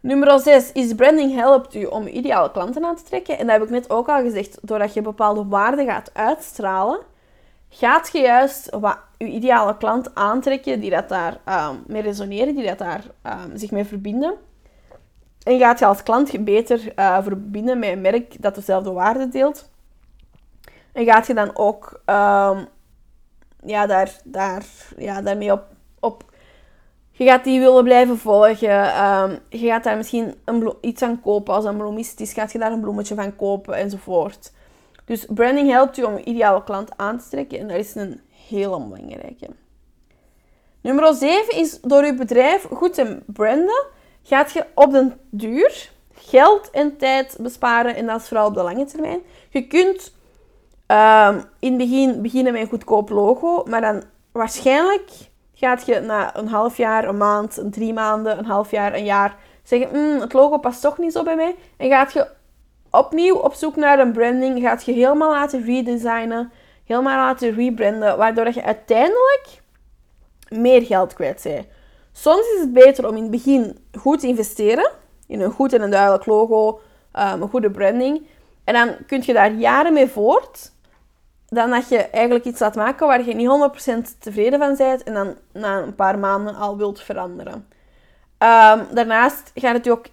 Nummer 0.00 0.40
6 0.40 0.72
is 0.72 0.94
branding 0.94 1.34
helpt 1.34 1.74
u 1.74 1.84
om 1.84 2.06
ideale 2.06 2.50
klanten 2.50 2.84
aan 2.84 2.96
te 2.96 3.02
trekken. 3.02 3.38
En 3.38 3.46
dat 3.46 3.58
heb 3.58 3.64
ik 3.64 3.70
net 3.70 3.90
ook 3.90 4.08
al 4.08 4.22
gezegd. 4.22 4.58
Doordat 4.62 4.94
je 4.94 5.02
bepaalde 5.02 5.46
waarden 5.46 5.86
gaat 5.86 6.10
uitstralen, 6.12 7.00
gaat 7.68 8.10
je 8.12 8.20
juist 8.20 8.70
wat 8.70 8.98
je 9.18 9.26
ideale 9.26 9.76
klant 9.76 10.14
aantrekken 10.14 10.80
die 10.80 10.90
dat 10.90 11.08
daar 11.08 11.40
um, 11.48 11.84
mee 11.86 12.02
resoneren, 12.02 12.54
die 12.54 12.66
dat 12.66 12.78
daar 12.78 13.04
um, 13.26 13.56
zich 13.56 13.70
mee 13.70 13.84
verbinden. 13.84 14.34
En 15.42 15.58
gaat 15.58 15.78
je 15.78 15.86
als 15.86 16.02
klant 16.02 16.44
beter 16.44 16.92
uh, 16.96 17.22
verbinden 17.22 17.78
met 17.78 17.90
een 17.90 18.00
merk 18.00 18.42
dat 18.42 18.54
dezelfde 18.54 18.92
waarde 18.92 19.28
deelt. 19.28 19.70
En 20.92 21.04
gaat 21.04 21.26
je 21.26 21.34
dan 21.34 21.56
ook 21.56 22.02
um, 22.06 22.68
ja, 23.64 23.86
daar, 23.86 24.20
daar, 24.24 24.64
ja, 24.96 25.22
daarmee 25.22 25.52
op, 25.52 25.62
op... 26.00 26.24
Je 27.10 27.24
gaat 27.26 27.44
die 27.44 27.60
willen 27.60 27.84
blijven 27.84 28.18
volgen. 28.18 29.04
Um, 29.04 29.38
je 29.48 29.66
gaat 29.66 29.84
daar 29.84 29.96
misschien 29.96 30.34
een 30.44 30.72
iets 30.80 31.02
aan 31.02 31.20
kopen 31.20 31.54
als 31.54 31.64
een 31.64 31.76
bloemist 31.76 32.20
is. 32.20 32.32
Gaat 32.32 32.52
je 32.52 32.58
daar 32.58 32.72
een 32.72 32.80
bloemetje 32.80 33.14
van 33.14 33.36
kopen 33.36 33.74
enzovoort. 33.74 34.52
Dus 35.04 35.26
branding 35.28 35.70
helpt 35.70 35.96
je 35.96 36.06
om 36.06 36.16
je 36.16 36.24
ideale 36.24 36.64
klant 36.64 36.96
aan 36.96 37.18
te 37.18 37.28
trekken. 37.28 37.58
En 37.58 37.68
dat 37.68 37.76
is 37.76 37.94
een 37.94 38.20
hele 38.48 38.80
belangrijke. 38.80 39.46
Nummer 40.80 41.14
7 41.14 41.56
is 41.56 41.80
door 41.80 42.04
je 42.04 42.14
bedrijf 42.14 42.66
goed 42.72 42.94
te 42.94 43.18
branden 43.26 43.86
gaat 44.22 44.52
je 44.52 44.64
op 44.74 44.92
den 44.92 45.20
duur 45.30 45.90
geld 46.14 46.70
en 46.70 46.96
tijd 46.96 47.36
besparen. 47.40 47.96
En 47.96 48.06
dat 48.06 48.20
is 48.20 48.28
vooral 48.28 48.46
op 48.46 48.54
de 48.54 48.62
lange 48.62 48.84
termijn. 48.84 49.20
Je 49.48 49.66
kunt 49.66 50.12
um, 50.86 51.44
in 51.58 51.72
het 51.72 51.76
begin 51.76 52.22
beginnen 52.22 52.52
met 52.52 52.62
een 52.62 52.68
goedkoop 52.68 53.08
logo, 53.08 53.64
maar 53.64 53.80
dan 53.80 54.02
waarschijnlijk 54.32 55.10
gaat 55.54 55.86
je 55.86 56.00
na 56.00 56.36
een 56.36 56.48
half 56.48 56.76
jaar, 56.76 57.08
een 57.08 57.16
maand, 57.16 57.56
een 57.56 57.70
drie 57.70 57.92
maanden, 57.92 58.38
een 58.38 58.44
half 58.44 58.70
jaar, 58.70 58.94
een 58.94 59.04
jaar 59.04 59.36
zeggen: 59.62 59.88
mm, 59.92 60.20
het 60.20 60.32
logo 60.32 60.58
past 60.58 60.80
toch 60.80 60.98
niet 60.98 61.12
zo 61.12 61.22
bij 61.22 61.36
mij. 61.36 61.56
En 61.76 61.88
gaat 61.88 62.12
je 62.12 62.26
opnieuw 62.90 63.36
op 63.36 63.54
zoek 63.54 63.76
naar 63.76 63.98
een 63.98 64.12
branding, 64.12 64.60
gaat 64.60 64.84
je 64.84 64.92
helemaal 64.92 65.30
laten 65.30 65.64
redesignen, 65.64 66.52
helemaal 66.84 67.16
laten 67.16 67.54
rebranden, 67.54 68.16
waardoor 68.16 68.52
je 68.54 68.62
uiteindelijk 68.62 69.62
meer 70.48 70.82
geld 70.82 71.12
kwijt 71.14 71.40
bent. 71.42 71.66
Soms 72.12 72.46
is 72.54 72.60
het 72.60 72.72
beter 72.72 73.08
om 73.08 73.16
in 73.16 73.22
het 73.22 73.30
begin 73.30 73.78
goed 73.98 74.20
te 74.20 74.26
investeren 74.26 74.90
in 75.30 75.40
een 75.40 75.50
goed 75.50 75.72
en 75.72 75.82
een 75.82 75.90
duidelijk 75.90 76.26
logo, 76.26 76.80
um, 77.18 77.42
een 77.42 77.48
goede 77.48 77.70
branding. 77.70 78.26
En 78.64 78.74
dan 78.74 78.96
kun 79.06 79.22
je 79.24 79.32
daar 79.32 79.52
jaren 79.52 79.92
mee 79.92 80.08
voort, 80.08 80.72
dan 81.48 81.70
dat 81.70 81.88
je 81.88 81.96
eigenlijk 81.96 82.44
iets 82.44 82.60
laat 82.60 82.74
maken 82.74 83.06
waar 83.06 83.24
je 83.24 83.34
niet 83.34 83.48
100% 84.14 84.18
tevreden 84.18 84.58
van 84.58 84.76
bent 84.76 85.02
en 85.02 85.14
dan 85.14 85.34
na 85.52 85.82
een 85.82 85.94
paar 85.94 86.18
maanden 86.18 86.54
al 86.54 86.76
wilt 86.76 87.00
veranderen. 87.00 87.54
Um, 88.38 88.86
daarnaast 88.94 89.50
gaat 89.54 89.74
het 89.74 89.84
je 89.84 89.90
ook 89.90 90.06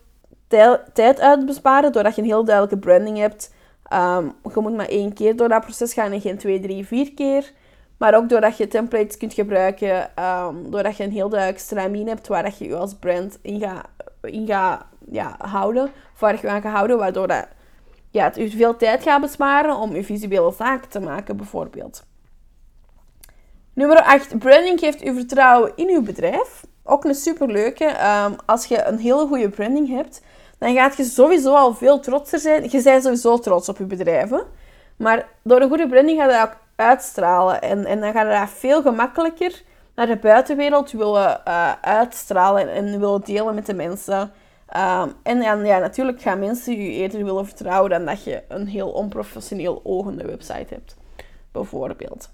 tijd 0.93 1.19
uitbesparen 1.19 1.91
doordat 1.91 2.15
je 2.15 2.21
een 2.21 2.27
heel 2.27 2.45
duidelijke 2.45 2.79
branding 2.79 3.17
hebt. 3.17 3.53
Um, 3.93 4.33
je 4.53 4.59
moet 4.59 4.75
maar 4.75 4.87
één 4.89 5.13
keer 5.13 5.35
door 5.35 5.49
dat 5.49 5.61
proces 5.61 5.93
gaan 5.93 6.11
en 6.11 6.21
geen 6.21 6.37
twee, 6.37 6.59
drie, 6.59 6.87
vier 6.87 7.13
keer. 7.13 7.51
Maar 7.97 8.15
ook 8.15 8.29
doordat 8.29 8.57
je 8.57 8.67
templates 8.67 9.17
kunt 9.17 9.33
gebruiken, 9.33 10.11
um, 10.23 10.71
doordat 10.71 10.97
je 10.97 11.03
een 11.03 11.11
heel 11.11 11.29
duidelijk 11.29 11.59
stramien 11.59 12.07
hebt 12.07 12.27
waar 12.27 12.53
je 12.57 12.67
je 12.67 12.75
als 12.75 12.93
brand 12.93 13.37
in 13.41 13.59
gaat 13.59 13.87
in 14.21 14.45
ga, 14.45 14.85
ja, 15.11 15.35
houden, 15.37 15.91
waar 16.19 16.39
je 16.41 16.49
aan 16.49 16.61
gaat 16.61 16.73
houden, 16.73 16.97
waardoor 16.97 17.27
dat, 17.27 17.47
ja, 18.09 18.23
het 18.23 18.37
u 18.37 18.49
veel 18.49 18.75
tijd 18.75 19.03
gaat 19.03 19.21
besparen 19.21 19.75
om 19.75 19.95
je 19.95 20.03
visuele 20.03 20.53
zaken 20.57 20.89
te 20.89 20.99
maken, 20.99 21.37
bijvoorbeeld. 21.37 22.05
Nummer 23.73 24.01
8. 24.01 24.39
Branding 24.39 24.79
geeft 24.79 25.05
u 25.05 25.13
vertrouwen 25.13 25.71
in 25.75 25.89
uw 25.89 26.01
bedrijf. 26.01 26.65
Ook 26.83 27.03
een 27.05 27.15
superleuke. 27.15 27.85
Um, 27.85 28.35
als 28.45 28.65
je 28.65 28.83
een 28.83 28.97
hele 28.97 29.27
goede 29.27 29.49
branding 29.49 29.89
hebt, 29.89 30.21
dan 30.57 30.73
gaat 30.73 30.97
je 30.97 31.03
sowieso 31.03 31.53
al 31.53 31.73
veel 31.73 31.99
trotser 31.99 32.39
zijn. 32.39 32.63
Je 32.63 32.81
bent 32.81 33.03
sowieso 33.03 33.37
trots 33.37 33.69
op 33.69 33.77
je 33.77 33.83
bedrijven. 33.83 34.43
Maar 34.97 35.27
door 35.43 35.61
een 35.61 35.67
goede 35.67 35.87
branding 35.87 36.19
gaat 36.19 36.31
je 36.31 36.41
ook 36.41 36.57
uitstralen. 36.77 37.61
En, 37.61 37.85
en 37.85 37.99
dan 37.99 38.11
gaat 38.11 38.39
het 38.39 38.59
veel 38.59 38.81
gemakkelijker 38.81 39.61
naar 39.95 40.07
de 40.07 40.17
buitenwereld 40.17 40.91
willen 40.91 41.41
uh, 41.47 41.71
uitstralen 41.81 42.71
en 42.73 42.99
willen 42.99 43.21
delen 43.21 43.55
met 43.55 43.65
de 43.65 43.73
mensen. 43.73 44.31
Um, 44.75 45.13
en 45.23 45.41
ja, 45.41 45.79
natuurlijk 45.79 46.21
gaan 46.21 46.39
mensen 46.39 46.83
je 46.83 46.89
eerder 46.89 47.23
willen 47.23 47.45
vertrouwen 47.45 47.89
dan 47.89 48.05
dat 48.05 48.23
je 48.23 48.43
een 48.47 48.67
heel 48.67 48.89
onprofessioneel 48.89 49.81
ogende 49.83 50.25
website 50.25 50.73
hebt, 50.73 50.95
bijvoorbeeld. 51.51 52.29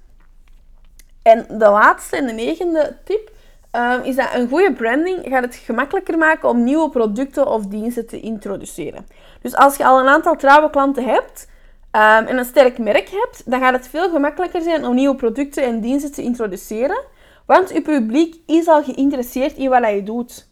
En 1.22 1.46
de 1.48 1.70
laatste 1.70 2.18
en 2.18 2.26
de 2.26 2.34
negende 2.34 2.98
tip 3.04 3.32
um, 3.72 4.02
is 4.02 4.16
dat 4.16 4.30
een 4.34 4.50
goede 4.50 4.74
branding 4.74 5.20
gaat 5.24 5.44
het 5.44 5.56
gemakkelijker 5.56 6.18
maken 6.18 6.50
om 6.50 6.64
nieuwe 6.64 6.90
producten 6.90 7.48
of 7.48 7.66
diensten 7.66 8.08
te 8.08 8.20
introduceren. 8.20 9.08
Dus 9.42 9.56
als 9.56 9.76
je 9.76 9.86
al 9.86 10.00
een 10.00 10.08
aantal 10.08 10.36
trouwe 10.36 10.70
klanten 10.70 11.06
hebt, 11.06 11.48
um, 11.96 12.28
en 12.28 12.38
een 12.38 12.46
sterk 12.46 12.78
merk 12.78 13.10
hebt, 13.10 13.42
dan 13.46 13.60
gaat 13.60 13.74
het 13.74 13.88
veel 13.88 14.10
gemakkelijker 14.10 14.62
zijn 14.62 14.86
om 14.86 14.96
nieuwe 14.96 15.16
producten 15.16 15.64
en 15.64 15.80
diensten 15.80 16.12
te 16.12 16.22
introduceren. 16.22 17.04
Want 17.46 17.70
je 17.70 17.82
publiek 17.82 18.36
is 18.46 18.68
al 18.68 18.84
geïnteresseerd 18.84 19.58
in 19.58 19.70
wat 19.70 19.90
je 19.90 20.04
doet. 20.04 20.48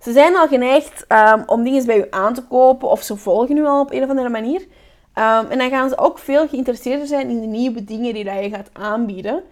Ze 0.00 0.12
zijn 0.12 0.36
al 0.36 0.48
geneigd 0.48 1.04
um, 1.08 1.42
om 1.46 1.62
dingen 1.64 1.86
bij 1.86 1.96
je 1.96 2.10
aan 2.10 2.34
te 2.34 2.42
kopen 2.42 2.90
of 2.90 3.02
ze 3.02 3.16
volgen 3.16 3.56
je 3.56 3.66
al 3.66 3.80
op 3.80 3.92
een 3.92 4.02
of 4.02 4.08
andere 4.08 4.28
manier. 4.28 4.66
Ehm, 5.14 5.46
en 5.46 5.58
dan 5.58 5.70
gaan 5.70 5.88
ze 5.88 5.98
ook 5.98 6.18
veel 6.18 6.48
geïnteresseerder 6.48 7.06
zijn 7.06 7.28
in 7.28 7.40
de 7.40 7.46
nieuwe 7.46 7.84
dingen 7.84 8.14
die 8.14 8.24
je 8.24 8.50
gaat 8.50 8.70
aanbieden. 8.72 9.42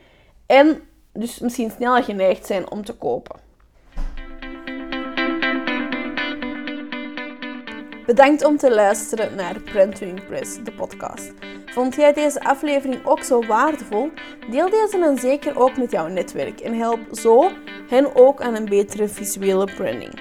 En 0.46 0.81
dus 1.12 1.38
misschien 1.38 1.70
sneller 1.70 2.03
geneigd 2.05 2.46
zijn 2.46 2.70
om 2.70 2.85
te 2.85 2.92
kopen. 2.92 3.45
Bedankt 8.07 8.45
om 8.45 8.57
te 8.57 8.75
luisteren 8.75 9.35
naar 9.35 9.61
Brand 9.61 9.97
to 9.97 10.07
Impress, 10.07 10.64
de 10.64 10.73
podcast. 10.73 11.33
Vond 11.66 11.95
jij 11.95 12.12
deze 12.12 12.40
aflevering 12.40 13.07
ook 13.07 13.23
zo 13.23 13.47
waardevol? 13.47 14.11
Deel 14.51 14.71
deze 14.71 14.99
dan 14.99 15.19
zeker 15.19 15.59
ook 15.59 15.77
met 15.77 15.90
jouw 15.90 16.07
netwerk 16.07 16.61
en 16.61 16.75
help 16.75 17.01
zo 17.12 17.51
hen 17.88 18.16
ook 18.16 18.40
aan 18.40 18.55
een 18.55 18.64
betere 18.64 19.09
visuele 19.09 19.75
branding. 19.75 20.21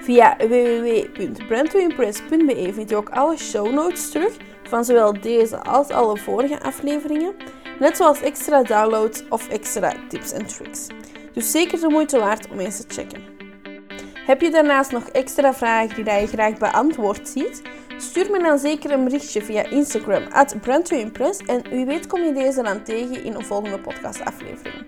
Via 0.00 0.36
www.brandtoimpress.be 0.36 2.70
vind 2.74 2.90
je 2.90 2.96
ook 2.96 3.10
alle 3.10 3.36
show 3.36 3.72
notes 3.72 4.10
terug 4.10 4.36
van 4.62 4.84
zowel 4.84 5.20
deze 5.20 5.62
als 5.62 5.88
alle 5.88 6.16
vorige 6.16 6.60
afleveringen, 6.60 7.34
net 7.78 7.96
zoals 7.96 8.20
extra 8.20 8.62
downloads 8.62 9.24
of 9.28 9.48
extra 9.48 9.92
tips 10.08 10.32
en 10.32 10.46
tricks. 10.46 10.86
Dus 11.32 11.50
zeker 11.50 11.80
de 11.80 11.88
moeite 11.88 12.18
waard 12.18 12.48
om 12.50 12.58
eens 12.58 12.76
te 12.76 12.94
checken. 12.94 13.33
Heb 14.24 14.40
je 14.40 14.50
daarnaast 14.50 14.90
nog 14.90 15.08
extra 15.08 15.54
vragen 15.54 16.04
die 16.04 16.20
je 16.20 16.26
graag 16.26 16.58
beantwoord 16.58 17.28
ziet? 17.28 17.62
Stuur 17.96 18.30
me 18.30 18.42
dan 18.42 18.58
zeker 18.58 18.90
een 18.90 19.04
berichtje 19.04 19.42
via 19.42 19.62
Instagram 19.70 20.22
at 20.32 20.56
en 21.46 21.62
wie 21.70 21.86
weet 21.86 22.06
kom 22.06 22.22
je 22.22 22.32
deze 22.32 22.62
dan 22.62 22.82
tegen 22.82 23.24
in 23.24 23.34
een 23.34 23.44
volgende 23.44 23.80
podcastaflevering. 23.80 24.84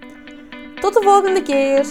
Tot 0.81 0.94
de 0.94 1.03
volgende 1.03 1.42
keer! 1.42 1.87